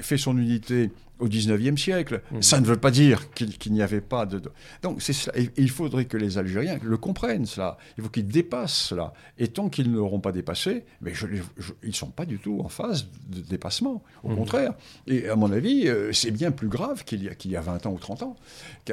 [0.00, 2.22] fait son unité au XIXe siècle.
[2.30, 2.40] Mm.
[2.40, 4.40] Ça ne veut pas dire qu'il n'y avait pas de.
[4.82, 5.02] Donc
[5.56, 7.78] il faudrait que les Algériens le comprennent cela.
[7.96, 9.12] Il faut qu'ils dépassent cela.
[9.38, 11.26] Et tant qu'ils ne l'auront pas dépassé, mais je,
[11.82, 14.04] ils ne sont pas du tout en phase de dépassement.
[14.22, 14.36] Au mm.
[14.36, 14.74] contraire.
[15.08, 17.60] Et à mon avis, euh, c'est bien plus grave qu'il y, a, qu'il y a
[17.60, 18.36] 20 ans ou 30 ans.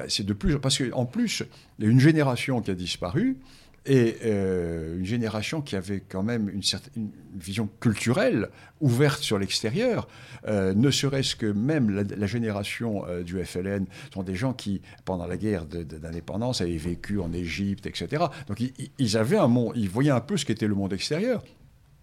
[0.07, 1.43] C'est de plus parce qu'en plus,
[1.77, 3.37] il y a une génération qui a disparu
[3.85, 8.49] et euh, une génération qui avait quand même une certaine vision culturelle
[8.81, 10.07] ouverte sur l'extérieur,
[10.47, 15.27] euh, ne serait-ce que même la, génération euh, du FLN sont des gens qui, pendant
[15.27, 18.25] la guerre d'indépendance, avaient vécu en Égypte, etc.
[18.47, 18.61] Donc
[18.97, 21.43] ils, avaient un monde, ils voyaient un peu ce qu'était le monde extérieur.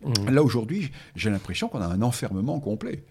[0.05, 0.31] Mmh.
[0.31, 3.03] Là aujourd'hui, j'ai l'impression qu'on a un enfermement complet.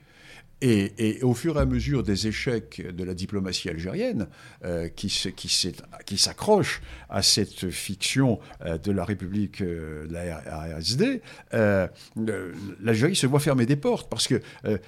[0.61, 4.27] Et, au fur et à mesure des échecs de la diplomatie algérienne,
[4.63, 11.21] euh, qui, qui s'accroche à cette fiction euh, de la République euh, de la RSD,
[12.79, 14.41] l'Algérie se voit fermer des portes parce que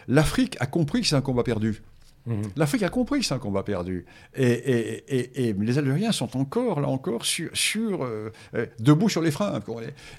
[0.08, 1.82] l'Afrique a compris que c'est un combat perdu.
[2.26, 2.52] Mhm.
[2.56, 4.06] L'Afrique a compris que c'est un combat perdu.
[4.36, 5.04] Et,
[5.60, 8.08] les Algériens sont encore, là encore, sur,
[8.80, 9.60] debout sur les freins.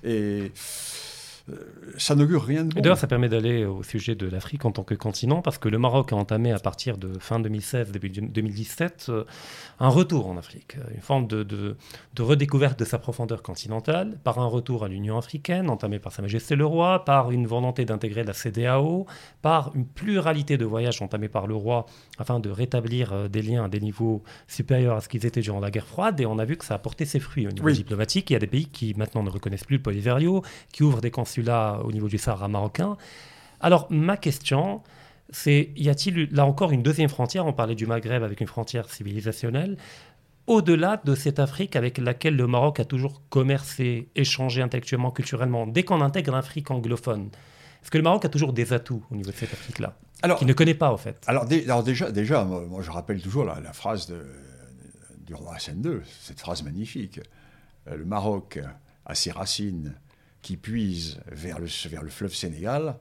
[0.03, 0.51] Et
[1.99, 2.81] ça n'augure rien de bon.
[2.81, 5.79] D'ailleurs, ça permet d'aller au sujet de l'Afrique en tant que continent, parce que le
[5.79, 9.25] Maroc a entamé à partir de fin 2016, début 2017, euh,
[9.79, 11.77] un retour en Afrique, une forme de, de,
[12.19, 16.57] redécouverte de sa profondeur continentale, par un retour à l'Union africaine, entamé par Sa Majesté
[16.57, 19.07] le Roi, par une volonté d'intégrer la CDAO,
[19.43, 21.85] par une pluralité de voyages entamés par le Roi,
[22.19, 25.61] afin de rétablir euh, des liens à des niveaux supérieurs à ce qu'ils étaient durant
[25.61, 27.71] la guerre froide, et on a vu que ça a porté ses fruits au niveau
[27.71, 28.31] diplomatique.
[28.31, 31.11] Il y a des pays qui maintenant ne reconnaissent plus le Polisario, qui ouvrent des
[31.35, 32.97] celui-là au niveau du Sahara marocain.
[33.61, 34.83] Alors, ma question,
[35.31, 37.47] c'est y a-t-il là encore une deuxième frontière?
[37.47, 39.77] On parlait du Maghreb avec une frontière civilisationnelle.
[40.47, 45.83] Au-delà de cette Afrique avec laquelle le Maroc a toujours commercé, échangé intellectuellement, culturellement, dès
[45.85, 47.31] qu'on intègre l'Afrique anglophone,
[47.83, 49.97] est-ce que le Maroc a toujours des atouts au niveau de cette Afrique-là?
[50.39, 51.23] Qu'il ne connaît pas, en fait.
[51.27, 54.25] Alors, déjà, déjà moi, je rappelle toujours la, phrase de,
[55.27, 57.21] du roi Hassan II, cette phrase magnifique.
[57.89, 58.59] Euh, le Maroc
[59.05, 59.95] a ses racines
[60.45, 62.99] qui puise vers le, vers le fleuve Sénégal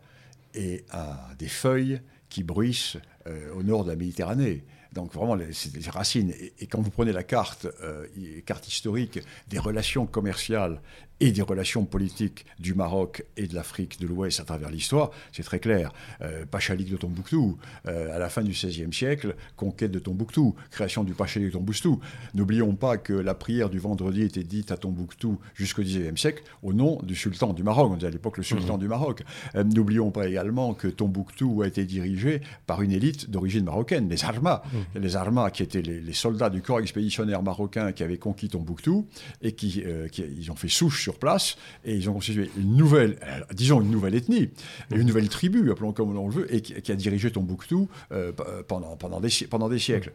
[0.56, 4.64] et à des feuilles qui bruissent euh, au nord de la Méditerranée.
[4.94, 6.34] Donc vraiment, c'est des racines.
[6.60, 8.06] Et, quand vous prenez la carte, euh,
[8.46, 10.80] carte historique des relations commerciales
[11.20, 15.44] et des relations politiques du Maroc et de l'Afrique de l'Ouest à travers l'histoire, c'est
[15.44, 15.94] très clair.
[16.22, 21.06] Euh, Pachalik de Tombouctou, euh, à la fin du XVIe siècle, conquête de Tombouctou, création
[21.06, 22.02] du Pachalik de Tombouctou.
[22.34, 26.74] N'oublions pas que la prière du vendredi était dite à Tombouctou jusqu'au XIXe siècle au
[26.74, 27.92] nom du sultan du Maroc.
[27.92, 28.82] On disait à l'époque le sultan mmh.
[28.82, 29.24] du Maroc.
[29.56, 34.26] Euh, n'oublions pas également que Tombouctou a été dirigé par une élite d'origine marocaine, les
[34.26, 34.62] Armas.
[34.66, 34.78] Mmh.
[34.96, 39.08] Les Armas qui étaient les, soldats du corps expéditionnaire marocain qui avaient conquis Tombouctou
[39.42, 43.18] et qui, qui ils ont fait souche sur place et ils ont constitué une nouvelle,
[43.24, 44.50] euh, disons une nouvelle ethnie,
[44.92, 48.32] une nouvelle tribu, appelons comme on le veut, et qui, a dirigé Tombouctou euh,
[48.68, 50.12] pendant, pendant, des, pendant des siècles.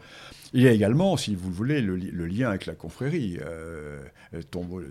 [0.52, 3.38] Il y a également, si vous voulez, le, lien avec la confrérie.
[3.40, 4.00] Euh,
[4.32, 4.90] le, tombeau, le,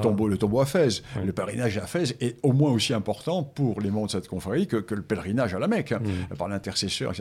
[0.00, 1.02] tombeau, le tombeau à Fès.
[1.24, 4.66] Le pèlerinage à Fès est au moins aussi important pour les membres de cette confrérie
[4.66, 6.00] que, le pèlerinage à la Mecque, hein,
[6.36, 7.12] par l'intercesseur.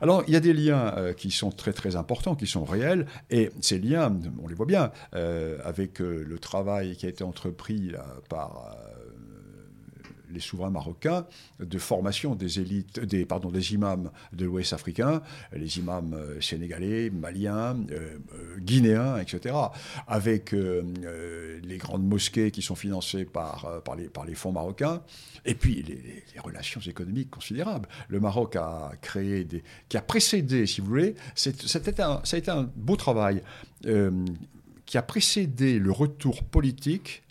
[0.00, 3.06] Alors, il y a des liens euh, qui sont très très importants, qui sont réels,
[3.30, 7.92] et ces liens, on les voit bien, euh, avec le travail qui a été entrepris
[8.28, 8.76] par
[10.32, 11.26] les souverains marocains
[11.58, 17.10] de formation des élites, des, pardon, des imams de l'Ouest africain, les imams euh, sénégalais,
[17.10, 19.54] maliens, euh, euh, guinéens, etc.,
[20.06, 25.02] avec les grandes mosquées qui sont financées par, par, les, par les fonds marocains,
[25.44, 27.88] et puis les, relations économiques considérables.
[28.08, 29.62] Le Maroc a créé des...
[29.88, 33.42] qui a précédé, si vous voulez, c'était un, ça a été un beau travail
[34.86, 37.22] qui a précédé le retour politique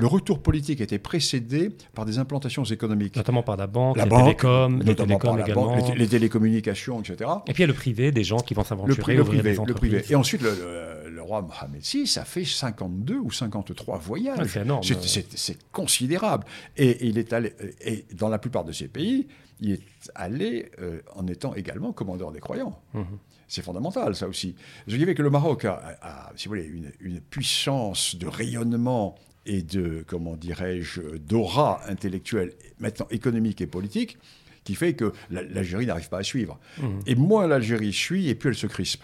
[0.00, 3.16] le retour politique était précédé par des implantations économiques.
[3.16, 5.94] Notamment par la banque, la les télécoms, les, télécoms également.
[5.94, 7.30] les, télécommunications, etc.
[7.46, 9.74] Et puis il y a le privé, des gens qui vont s'aventurer, le, privé, le
[9.74, 10.04] privé.
[10.08, 14.38] Et ensuite, le, roi Mohamed VI, ça fait 52 ou 53 voyages.
[14.40, 14.82] Ah, c'est énorme.
[14.82, 16.44] C'est considérable.
[16.76, 19.28] Et, il est allé, et dans la plupart de ces pays,
[19.60, 19.82] il est
[20.14, 22.80] allé euh, en étant également commandeur des croyants.
[22.94, 23.18] Mhm.
[23.46, 24.56] C'est fondamental, ça aussi.
[24.86, 29.14] Je dirais que le Maroc a, si vous voulez, une, une, puissance de rayonnement
[29.46, 34.18] et de, comment dirais-je, d'aura intellectuelle, maintenant économique et politique,
[34.64, 36.58] qui fait que l'Algérie n'arrive pas à suivre.
[36.78, 36.88] Mmh.
[37.06, 39.02] Et moins l'Algérie suit, et plus elle se crispe.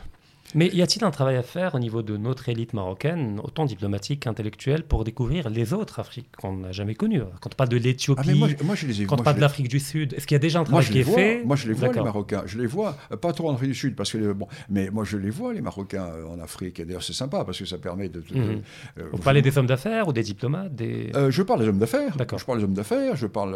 [0.54, 4.20] Mais y a-t-il un travail à faire au niveau de notre élite marocaine, autant diplomatique
[4.20, 7.22] qu'intellectuelle, pour découvrir les autres Afriques qu'on n'a jamais connues?
[7.40, 9.80] Quand on parle de l'Éthiopie, ah moi, moi, ai, quand on parle de l'Afrique du
[9.80, 11.44] Sud, est-ce qu'il y a déjà un travail qui est fait?
[11.44, 12.42] Moi, je les vois, les Marocains.
[12.46, 15.04] Je les vois, euh, pas trop en Afrique du Sud, parce que, bon, mais moi,
[15.04, 16.80] je les vois, les Marocains, euh, en Afrique.
[16.80, 18.20] Et d'ailleurs, c'est sympa, parce que ça permet de...
[18.20, 18.62] Mhm.
[18.98, 21.12] Euh, Vous parlez des hommes d'affaires ou des diplomates des...
[21.28, 22.16] Je parle des hommes d'affaires.
[22.16, 22.38] D'accord.
[22.38, 23.54] Je parle des hommes d'affaires, je parle...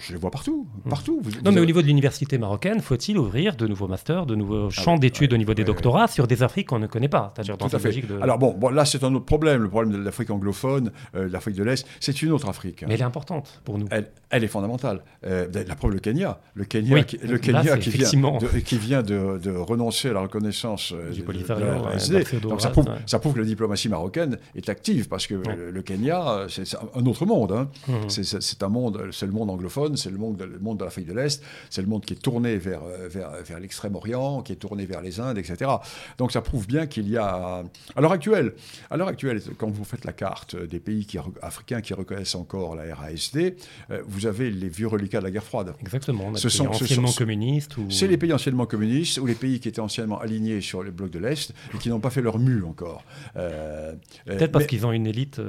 [0.00, 0.90] je, les vois partout, mhm.
[0.90, 1.22] partout.
[1.44, 4.70] non, mais au niveau de l'université marocaine, faut-il ouvrir de nouveaux masters, de nouveaux ah
[4.70, 7.32] champs d'études au niveau des doctorats sur des Afrique qu'on ne connaît pas.
[7.34, 8.22] C'est-à-dire dans De...
[8.22, 9.62] Alors bon, bon, là c'est un autre problème.
[9.62, 12.84] Le problème de l'Afrique anglophone, euh, l'Afrique de l'Est, c'est une autre Afrique.
[12.86, 13.86] Mais elle est importante pour nous.
[13.90, 15.02] Elle, elle est fondamentale.
[15.26, 16.40] Euh, la preuve, le Kenya.
[16.54, 20.92] Le Kenya, qui, le Kenya qui, vient de, qui, vient de, renoncer à la reconnaissance
[20.92, 25.26] euh, du de, Donc ça prouve, ça prouve, que la diplomatie marocaine est active parce
[25.26, 27.52] que le, Kenya, c'est un autre monde.
[27.52, 27.68] Hein.
[27.88, 28.08] Mmh.
[28.08, 31.14] C'est un monde, c'est le monde anglophone, c'est le monde, le monde de l'Afrique de
[31.14, 35.00] l'Est, c'est le monde qui est tourné vers, vers, vers l'extrême-orient, qui est tourné vers
[35.00, 35.55] les Indes, etc.
[35.56, 35.70] etc.
[36.18, 37.64] Donc ça prouve bien qu'il y a,
[37.94, 38.54] à l'heure actuelle,
[38.90, 42.76] à l'heure actuelle, quand vous faites la carte des pays qui, africains qui reconnaissent encore
[42.76, 43.56] la RASD,
[43.90, 45.74] euh, vous avez les vieux reliquats de la guerre froide.
[45.80, 46.34] Exactement.
[46.34, 47.76] ce sont anciennement communistes.
[47.76, 47.90] Ou...
[47.90, 51.10] C'est les pays anciennement communistes ou les pays qui étaient anciennement alignés sur le bloc
[51.10, 53.04] de l'Est et qui n'ont pas fait leur mue encore.
[53.36, 55.40] Euh, peut-être parce qu'ils ont une élite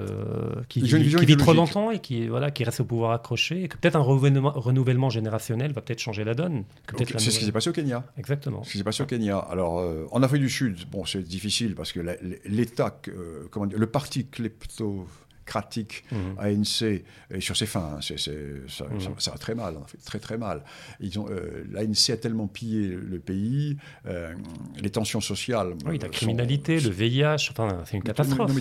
[0.69, 3.95] qui, vit, trop longtemps et qui, voilà, qui reste au pouvoir accroché et que peut-être
[3.95, 6.63] un renouvellement, générationnel va peut-être changer la donne.
[7.17, 8.03] C'est ce qui s'est passé au Kenya.
[8.17, 8.63] Exactement.
[8.63, 9.37] Ce qui s'est passé au Kenya.
[9.37, 11.99] Alors, euh, en Afrique du Sud, bon, c'est difficile parce que
[12.45, 15.07] l'État, euh, le parti klepto
[15.47, 16.15] cratique mmh.
[16.37, 17.97] ANC et sur ses fins.
[17.97, 19.15] Hein, ça, mmh.
[19.17, 20.61] ça, va très mal, très très mal.
[20.99, 24.35] Ils ont, euh, L'ANC a tellement pillé le pays, euh,
[24.79, 25.73] les tensions sociales.
[25.85, 28.51] Oui, la criminalité, le VIH, enfin, c'est une catastrophe.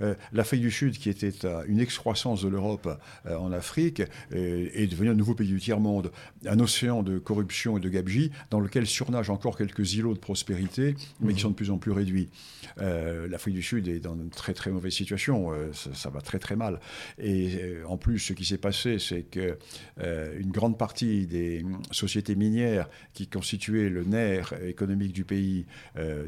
[0.00, 1.32] euh, L'Afrique du Sud, qui était
[1.66, 2.88] une excroissance de l'Europe
[3.28, 6.10] en Afrique, est devenue un nouveau pays du tiers-monde,
[6.46, 10.96] un océan de corruption et de gabegie dans lequel surnagent encore quelques îlots de prospérité,
[11.20, 11.42] mais qui mmh.
[11.42, 12.30] sont de plus en plus réduits.
[12.78, 16.56] L'Afrique du Sud est dans une très très mauvaise situation euh, ça, va très très
[16.56, 16.80] mal.
[17.18, 19.58] Et euh, en plus, ce qui s'est passé, c'est que
[20.00, 25.66] euh, une grande partie des sociétés minières qui constituaient le nerf économique du pays,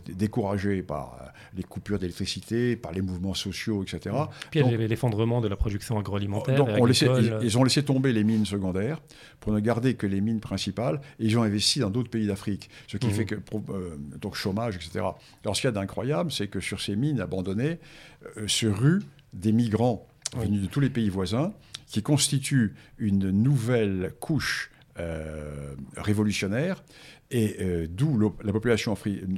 [0.07, 4.15] découragées par les coupures d'électricité, par les mouvements sociaux, etc.
[4.51, 6.57] Puis il y avait l'effondrement de la production agroalimentaire.
[6.57, 9.01] Donc ils, ont laissé tomber les mines secondaires
[9.41, 12.71] pour ne garder que les mines principales et ils ont investi dans d'autres pays d'Afrique.
[12.89, 13.11] Ce qui mmh.
[13.11, 13.37] fait que,
[14.21, 15.05] donc chômage, etc.
[15.45, 17.79] Alors ce qu'il y a d'incroyable, c'est que sur ces mines abandonnées,
[18.47, 18.67] se
[19.33, 21.53] des migrants venus de tous les pays voisins
[21.87, 26.83] qui constituent une nouvelle couche euh, révolutionnaire
[27.31, 28.97] et euh, d'où la population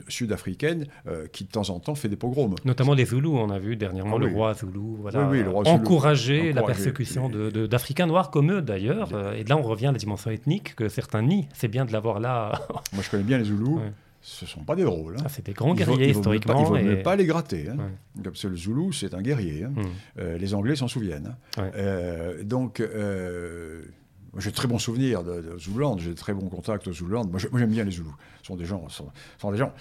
[0.09, 2.55] sud-africaine euh, qui de temps en temps fait des pogroms.
[2.65, 5.31] Notamment les Zoulous, on a vu dernièrement ah le, roi Zoulou, voilà,
[5.67, 9.11] encourager la persécution d'Africains noirs comme eux d'ailleurs.
[9.35, 11.47] et là on revient à la dimension ethnique que certains nient.
[11.53, 12.53] C'est bien de l'avoir là.
[12.95, 13.81] Moi je connais bien les Zoulous
[14.23, 15.17] ce ne sont pas des drôles.
[15.19, 15.25] Hein.
[15.27, 16.77] Ah, c'est des grands guerriers historiquement.
[16.77, 17.69] Il ne faut, pas, les gratter.
[17.69, 17.91] Hein.
[18.23, 19.65] Comme le Zoulou, c'est un guerrier.
[19.65, 19.73] Hein.
[19.75, 20.21] Hmm.
[20.21, 21.35] Euh, les Anglais s'en souviennent.
[21.59, 21.71] Hein.
[21.75, 23.83] Euh, donc, euh,
[24.39, 27.25] j'ai de très bons souvenirs de, de Zouland, j'ai de très bons contacts au Zouland.
[27.25, 28.15] Moi, j'aime bien les Zoulous.
[28.43, 29.09] Ce sont des gens, sont,
[29.39, 29.73] sont des gens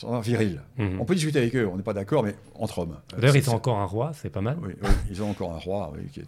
[0.00, 0.60] sont virils.
[0.78, 0.98] Mhm.
[1.00, 2.96] On peut discuter avec eux, on n'est pas d'accord, mais entre hommes.
[3.16, 4.56] D'ailleurs, ils ont encore un roi, c'est pas mal.
[4.62, 4.72] Oui,
[5.10, 6.22] ils ont encore un roi, oui, qui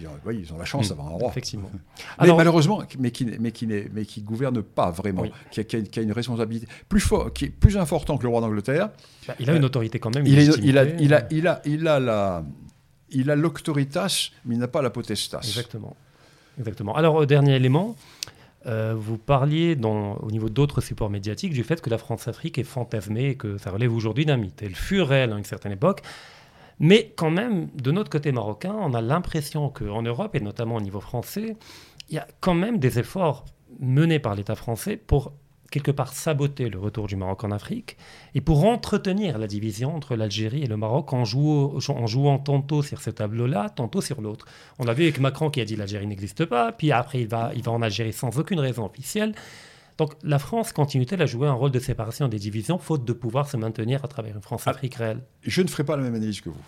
[0.00, 0.88] ils ont la chance mhm.
[0.96, 1.28] d'avoir un roi.
[1.28, 1.70] Effectivement.
[2.20, 6.66] Mais malheureusement, mais qui, mais qui, mais qui gouverne pas vraiment, qui, a, une responsabilité
[6.88, 8.90] plus forte, qui est plus important que le roi d'Angleterre.
[9.26, 10.26] Bah, il a une autorité quand même.
[10.26, 12.44] Il, il, a, il, a, il, a, il a la,
[13.10, 15.40] il a l'auctoritas, mais il n'a pas la potestas.
[15.42, 15.96] Exactement.
[16.58, 16.94] Exactement.
[16.94, 17.96] Alors, dernier élément,
[18.66, 23.30] euh, vous parliez au niveau d'autres supports médiatiques du fait que la France-Afrique est fantasmée
[23.30, 24.62] et que ça relève aujourd'hui d'un mythe.
[24.62, 26.02] Elle fut réelle à une certaine époque.
[26.78, 30.80] Mais quand même, de notre côté marocain, on a l'impression qu'en Europe, et notamment au
[30.80, 31.56] niveau français,
[32.08, 33.44] il y a quand même des efforts
[33.78, 35.32] menés par l'État français pour
[35.70, 37.96] quelque part saboter le retour du Maroc en Afrique
[38.34, 42.82] et pour entretenir la division entre l'Algérie et le Maroc en, jouant, en jouant tantôt
[42.82, 44.46] sur ce tableau-là, tantôt sur l'autre.
[44.78, 47.52] On a vu avec Macron qui a dit l'Algérie n'existe pas, puis après il va,
[47.54, 49.34] il va en Algérie sans aucune raison officielle.
[49.98, 53.48] Donc la France continue-t-elle à jouer un rôle de séparation des divisions, faute de pouvoir
[53.48, 55.22] se maintenir à travers une France-Afrique ah, réelle?
[55.42, 56.64] Je ne ferai pas la même analyse que vous.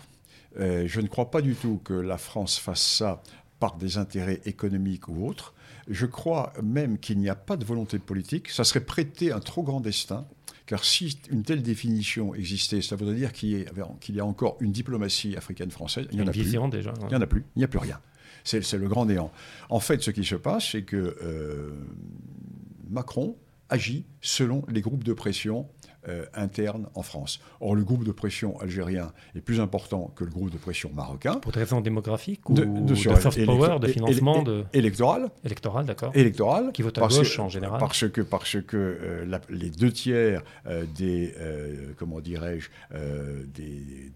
[0.59, 3.23] Euh, je ne crois pas du tout que la France fasse ça
[3.59, 5.53] par des intérêts économiques ou autres.
[5.87, 8.49] Je crois même qu'il n'y a pas de volonté politique.
[8.49, 10.25] Ça serait prêter un trop grand destin.
[10.65, 15.35] Car si une telle définition existait, ça voudrait dire qu'il y, a encore une diplomatie
[15.35, 16.07] africaine-française.
[16.11, 16.77] Il y en a vision plus.
[16.77, 16.93] déjà.
[17.01, 17.43] Il n'y en a plus.
[17.55, 17.99] Il n'y a plus rien.
[18.45, 19.31] C'est le grand néant.
[19.69, 21.71] En fait, ce qui se passe, c'est que euh,
[22.89, 23.35] Macron
[23.69, 25.67] agit selon les groupes de pression
[26.07, 27.39] euh, interne en France.
[27.61, 31.35] Or, le groupe de pression algérien est plus important que le groupe de pression marocain.
[31.35, 34.65] Pour des raisons démographiques ou de, soft power, de financement de...
[34.73, 35.29] Électoral.
[35.45, 36.11] Électoral, d'accord.
[36.13, 36.71] Électoral.
[36.73, 37.79] Qui vote à gauche en général.
[37.79, 41.33] Parce que, parce que euh, les deux tiers euh, des,
[41.97, 42.69] comment dirais-je,
[43.53, 44.11] des,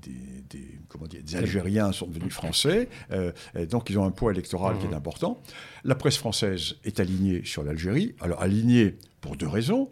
[0.49, 2.89] des, comment dire, des Algériens sont devenus français,
[3.69, 4.95] donc ils ont un poids électoral qui est mhm.
[4.95, 5.41] important.
[5.83, 9.89] La presse française est alignée sur l'Algérie, alors alignée pour deux raisons.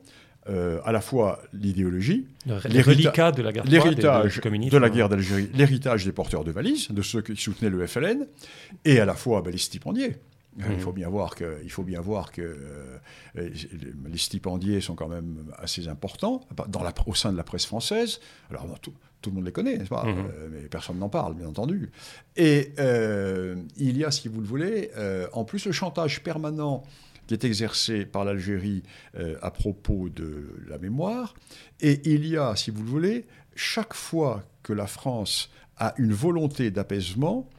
[0.48, 6.12] Euh, à la fois l'idéologie, l'héritage de la guerre de la guerre d'Algérie, l'héritage des
[6.12, 8.28] porteurs de valises, de ceux qui soutenaient le FLN,
[8.84, 10.18] et à la fois ben, les stipendiés.
[10.58, 10.80] Il, mmh.
[10.80, 12.42] faut bien voir que, il faut bien voir que
[13.36, 13.50] euh,
[14.08, 18.20] les stipendiés sont quand même assez importants dans la, au sein de la presse française.
[18.52, 20.10] Alors, tout, tout le monde les connaît, n'est-ce pas mmh.
[20.10, 21.92] euh, Mais personne n'en parle, bien entendu.
[22.38, 22.72] Et
[23.78, 24.92] il y a, si vous le voulez,
[25.34, 26.84] en plus le chantage permanent
[27.28, 28.84] qui est exercé par l'Algérie
[29.18, 31.34] euh, à propos de la mémoire.
[31.82, 36.14] Et il y a, si vous le voulez, chaque fois que la France a une
[36.14, 37.50] volonté d'apaisement,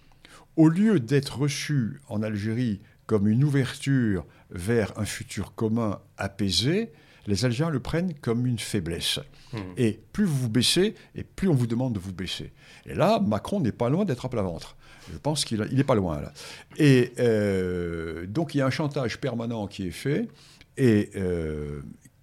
[0.56, 6.92] au lieu d'être reçue en Algérie comme une ouverture vers un futur commun apaisé,
[7.26, 9.20] les Algériens le prennent comme une faiblesse.
[9.52, 9.60] Mhm.
[9.76, 12.52] Et plus vous vous baissez, et plus on vous demande de vous baisser.
[12.86, 14.76] Et là, Macron n'est pas loin d'être à plat ventre.
[15.12, 16.32] Je pense qu'il n'est pas loin là.
[16.76, 20.28] Et euh, donc il y a un chantage permanent qui est fait.
[20.76, 21.80] Et euh,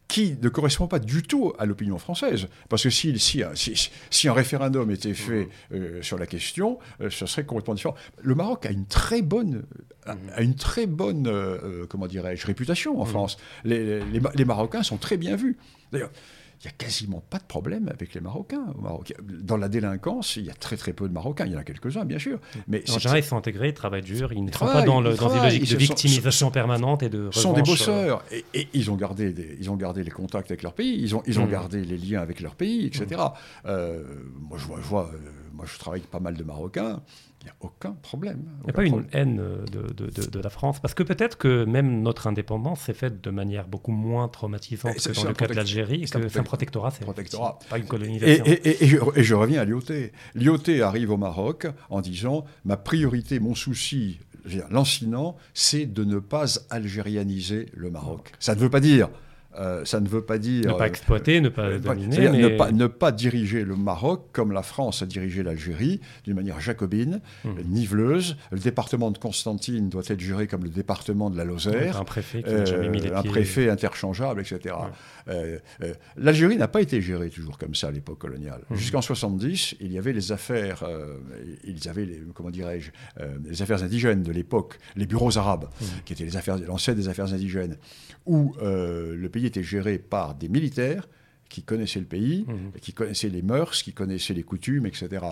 [0.08, 2.48] qui ne correspond pas du tout à l'opinion française.
[2.70, 7.10] Parce que si, si, si, si, un référendum était fait euh, sur la question, euh,
[7.10, 7.96] ce serait complètement différent.
[8.22, 9.64] Le Maroc a une très bonne,
[10.06, 13.38] a une très bonne euh, comment dirais-je, réputation en France.
[13.64, 15.58] Les, les, les, Marocains sont très bien vus.
[15.92, 16.12] D'ailleurs,
[16.64, 18.74] il n'y a quasiment pas de problème avec les Marocains.
[19.22, 21.46] Dans la délinquance, il y a très très peu de Marocains.
[21.46, 22.40] Il y en a quelques-uns, bien sûr.
[22.70, 25.14] Mais en général, ils sont intégrés, ils travaillent dur, ils ne sont pas dans, le,
[25.16, 28.24] dans une logique de victimisation permanente et de Ils sont des bosseurs.
[28.32, 31.16] Et, et, ils, ont gardé des, ils ont gardé les contacts avec leur pays, ils
[31.18, 31.52] ont, ils ont mmh.
[31.52, 33.06] gardé les liens avec leur pays, etc.
[33.10, 33.68] Mmh.
[33.68, 34.04] Euh,
[34.40, 35.12] moi, je vois, je vois
[35.54, 37.02] moi, je travaille avec pas mal de Marocains.
[37.44, 38.40] Il n'y a aucun problème.
[38.62, 39.08] Il n'y a pas problème.
[39.12, 42.80] une haine de, de, de, de, la France Parce que peut-être que même notre indépendance
[42.82, 46.08] s'est faite de manière beaucoup moins traumatisante que dans le cas de l'Algérie.
[46.08, 47.06] C'est un, protectorat, c'est
[47.70, 48.46] pas une colonisation.
[48.46, 50.14] Et, et, et, je, et, je, reviens à Lyoté.
[50.36, 54.20] Lyoté arrive au Maroc en disant Ma priorité, mon souci,
[54.70, 58.32] lancinant, c'est de ne pas algérianiser le Maroc.
[58.40, 59.10] Ça ne veut pas dire
[59.60, 60.74] euh, ça ne veut pas dire...
[60.74, 62.30] Ne pas exploiter, ne pas dominer.
[62.30, 62.38] Mais...
[62.38, 66.60] Ne, pas, ne, pas, diriger le Maroc comme la France a dirigé l'Algérie, d'une manière
[66.60, 67.50] jacobine, mmh.
[67.68, 68.38] niveleuse.
[68.52, 72.00] Le département de Constantine doit être géré comme le département de la Lozère.
[72.00, 73.32] un préfet qui euh, jamais mis les Un pieds...
[73.32, 74.76] préfet interchangeable, etc.
[75.28, 75.60] Ouais.
[75.82, 78.62] Euh, L'Algérie n'a pas été gérée toujours comme ça à l'époque coloniale.
[78.70, 78.76] Mmh.
[78.76, 80.84] Jusqu'en 70, il y avait les affaires,
[81.64, 82.92] ils avaient les, comment dirais-je,
[83.48, 85.86] les affaires indigènes de l'époque, les bureaux arabes, mmh.
[86.06, 87.78] qui étaient les affaires, l'ancêtre des affaires indigènes,
[88.26, 91.08] où le pays était géré par des militaires
[91.50, 92.80] qui connaissaient le pays, mmh.
[92.82, 95.24] qui connaissaient les mœurs, qui connaissaient les coutumes, etc.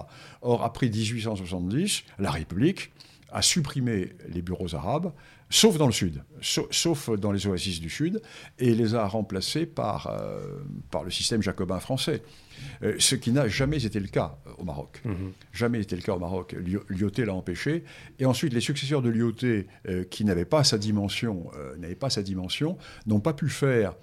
[0.42, 2.92] Or, après 1870, la République
[3.32, 5.14] a supprimé les bureaux arabes,
[5.52, 8.22] sauf dans le sud, sauf dans les oasis du sud,
[8.58, 12.24] et les a remplacés par, euh, par le système jacobin français.
[12.84, 15.02] Euh, ce qui n'a jamais été le cas au Maroc.
[15.04, 15.14] Mmh.
[15.52, 16.56] Jamais été le cas au Maroc.
[16.90, 17.84] Lyoté l'a empêché.
[18.20, 22.22] Et ensuite, les successeurs de Lyoté, euh, qui n'avaient pas sa dimension, n'avaient pas sa
[22.22, 22.78] dimension,
[23.08, 23.96] n'ont pas pu faire,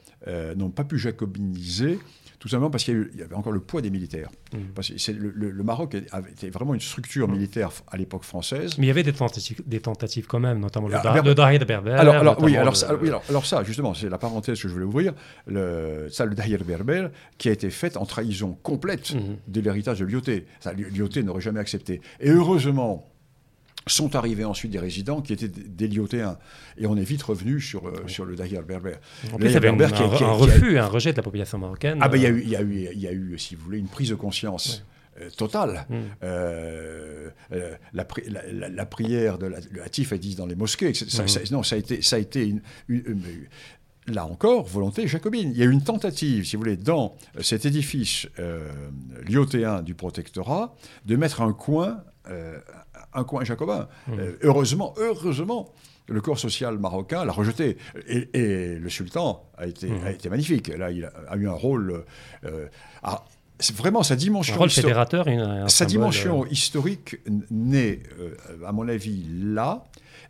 [0.57, 1.99] n'ont pas pu jacobiniser
[2.39, 4.31] tout simplement parce qu'il y, y, avait encore le poids des militaires.
[4.53, 4.59] Mmh.
[4.75, 7.33] Parce que le, le, le, Maroc était vraiment une structure mmh.
[7.33, 8.79] militaire à l'époque française.
[8.79, 11.59] Mais il y avait des tentatives, des tentatives quand même, notamment le, ah, le Dahir
[11.59, 11.93] de Berber.
[11.93, 14.73] Alors, alors oui, alors, ça, oui alors, alors, ça, justement, c'est la parenthèse que je
[14.73, 15.15] voulais ouvrir.
[15.47, 17.09] Le, ça, le Dahir de Berber,
[17.39, 19.19] qui a été fait en trahison complète mmh.
[19.49, 20.47] de l'héritage de Lyoté.
[20.77, 22.01] Lyoté n'aurait jamais accepté.
[22.21, 23.05] Et heureusement,
[23.89, 26.39] sont arrivés ensuite des résidents qui étaient des Lyotéens.
[26.77, 28.95] Et on est vite revenu sur, euh, sur le Dahir Berber.
[29.33, 30.85] En plus, il y avait un, qui, qui, un refus, a...
[30.85, 31.99] un rejet de la population marocaine.
[32.01, 33.55] Ah ben, il, y a eu, il, y a eu, il y a eu, si
[33.55, 34.85] vous voulez, une prise de conscience.
[35.21, 35.85] Euh, totale.
[35.89, 35.95] Mm.
[36.23, 37.31] Euh,
[37.93, 38.07] la,
[38.53, 40.95] la, la, prière de la, le Hatif est dit dans les mosquées.
[40.95, 41.29] Ça, mm.
[41.29, 45.51] ça, non, ça a été, ça a été une, une, une, là encore, volonté jacobine.
[45.53, 48.69] Il y a eu une tentative, si vous voulez, dans cet édifice euh,
[49.29, 50.75] lyotéen du protectorat,
[51.07, 52.59] de mettre un coin, euh,
[53.15, 53.89] un coin jacobin.
[54.07, 54.13] Mmh.
[54.19, 55.73] Euh, heureusement, heureusement,
[56.09, 57.77] le corps social marocain l'a rejeté.
[58.09, 60.07] Et, et, le sultan a été, mmh.
[60.07, 60.69] a été magnifique.
[60.69, 62.05] Là, il a, a eu un rôle.
[62.45, 62.67] Euh,
[63.03, 63.25] à,
[63.61, 64.55] c'est vraiment sa dimension.
[64.55, 65.27] Un rôle fédérateur.
[65.27, 67.17] Une, un sa dimension historique
[67.51, 68.35] naît, euh,
[68.67, 69.85] à mon avis, là.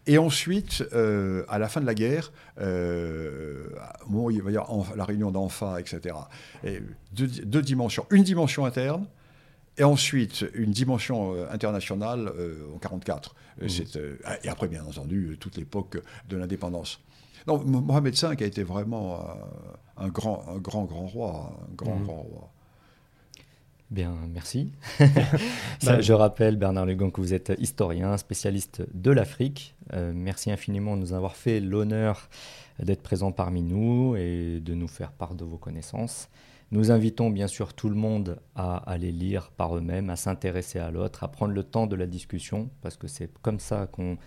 [0.07, 2.33] Et ensuite, euh, à la fin de la guerre,
[4.09, 6.15] bon, il va y avoir la réunion d'Anfa, etc.
[6.65, 6.81] Et
[7.13, 8.07] deux, deux, dimensions.
[8.11, 9.07] Une dimension interne,
[9.79, 13.35] et ensuite une dimension euh, internationale euh, en 1944.
[13.61, 13.67] Mmh.
[13.97, 15.99] Euh, et après, bien entendu, toute l'époque
[16.29, 17.01] de l'indépendance.
[17.47, 19.25] Donc, Mohamed V a été vraiment
[19.97, 21.59] un grand, un grand, grand roi.
[21.71, 22.03] Un grand, mmh.
[22.03, 22.53] grand roi.
[23.91, 24.71] Bien, merci.
[25.83, 29.75] bah, je rappelle, Bernard Legon, que vous êtes historien, spécialiste de l'Afrique.
[29.95, 32.29] Euh, merci infiniment de nous avoir fait l'honneur
[32.81, 36.29] d'être présent parmi nous et de nous faire part de vos connaissances.
[36.71, 40.91] Nous invitons bien sûr tout le monde à aller lire par eux-mêmes, à s'intéresser à
[40.91, 44.19] l'autre, à prendre le temps de la discussion, parce que c'est comme ça qu'on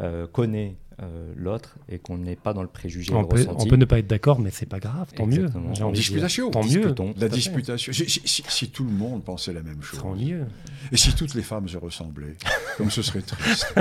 [0.00, 3.14] euh, connaît euh, l'autre et qu'on n'est pas dans le préjugé.
[3.14, 5.68] On, peut, on peut, ne pas être d'accord, mais c'est pas grave, tant Exactement.
[5.68, 5.92] mieux.
[5.92, 6.50] Disputation.
[6.50, 6.94] Tant mieux.
[7.18, 7.92] La disputation.
[7.92, 10.00] Si, si, si, tout le monde pensait la même chose.
[10.00, 10.46] Tant mieux.
[10.90, 12.36] Et si toutes les femmes se ressemblaient,
[12.76, 13.72] comme ce serait triste.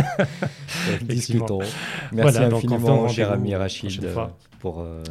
[1.02, 1.60] Discutons.
[2.12, 4.08] Merci voilà, infiniment, cher ami Rachid,
[4.60, 5.02] pour euh,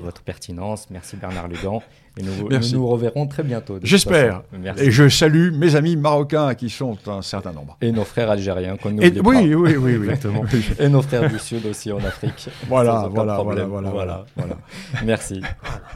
[0.00, 0.88] votre pertinence.
[0.90, 1.82] Merci Bernard Lugan.
[2.18, 3.78] Et nous, nous, nous reverrons très bientôt.
[3.82, 4.42] J'espère.
[4.78, 7.76] Et je salue mes amis marocains qui sont un certain nombre.
[7.82, 9.28] Et nos frères algériens qu'on n'oublie pas.
[9.28, 9.96] Oui, oui, oui.
[9.96, 10.04] oui.
[10.04, 10.44] Exactement.
[10.78, 12.48] Et nos frères du Sud aussi en Afrique.
[12.66, 14.56] Voilà, voilà, voilà, voilà, voilà, voilà.
[15.04, 15.40] Merci.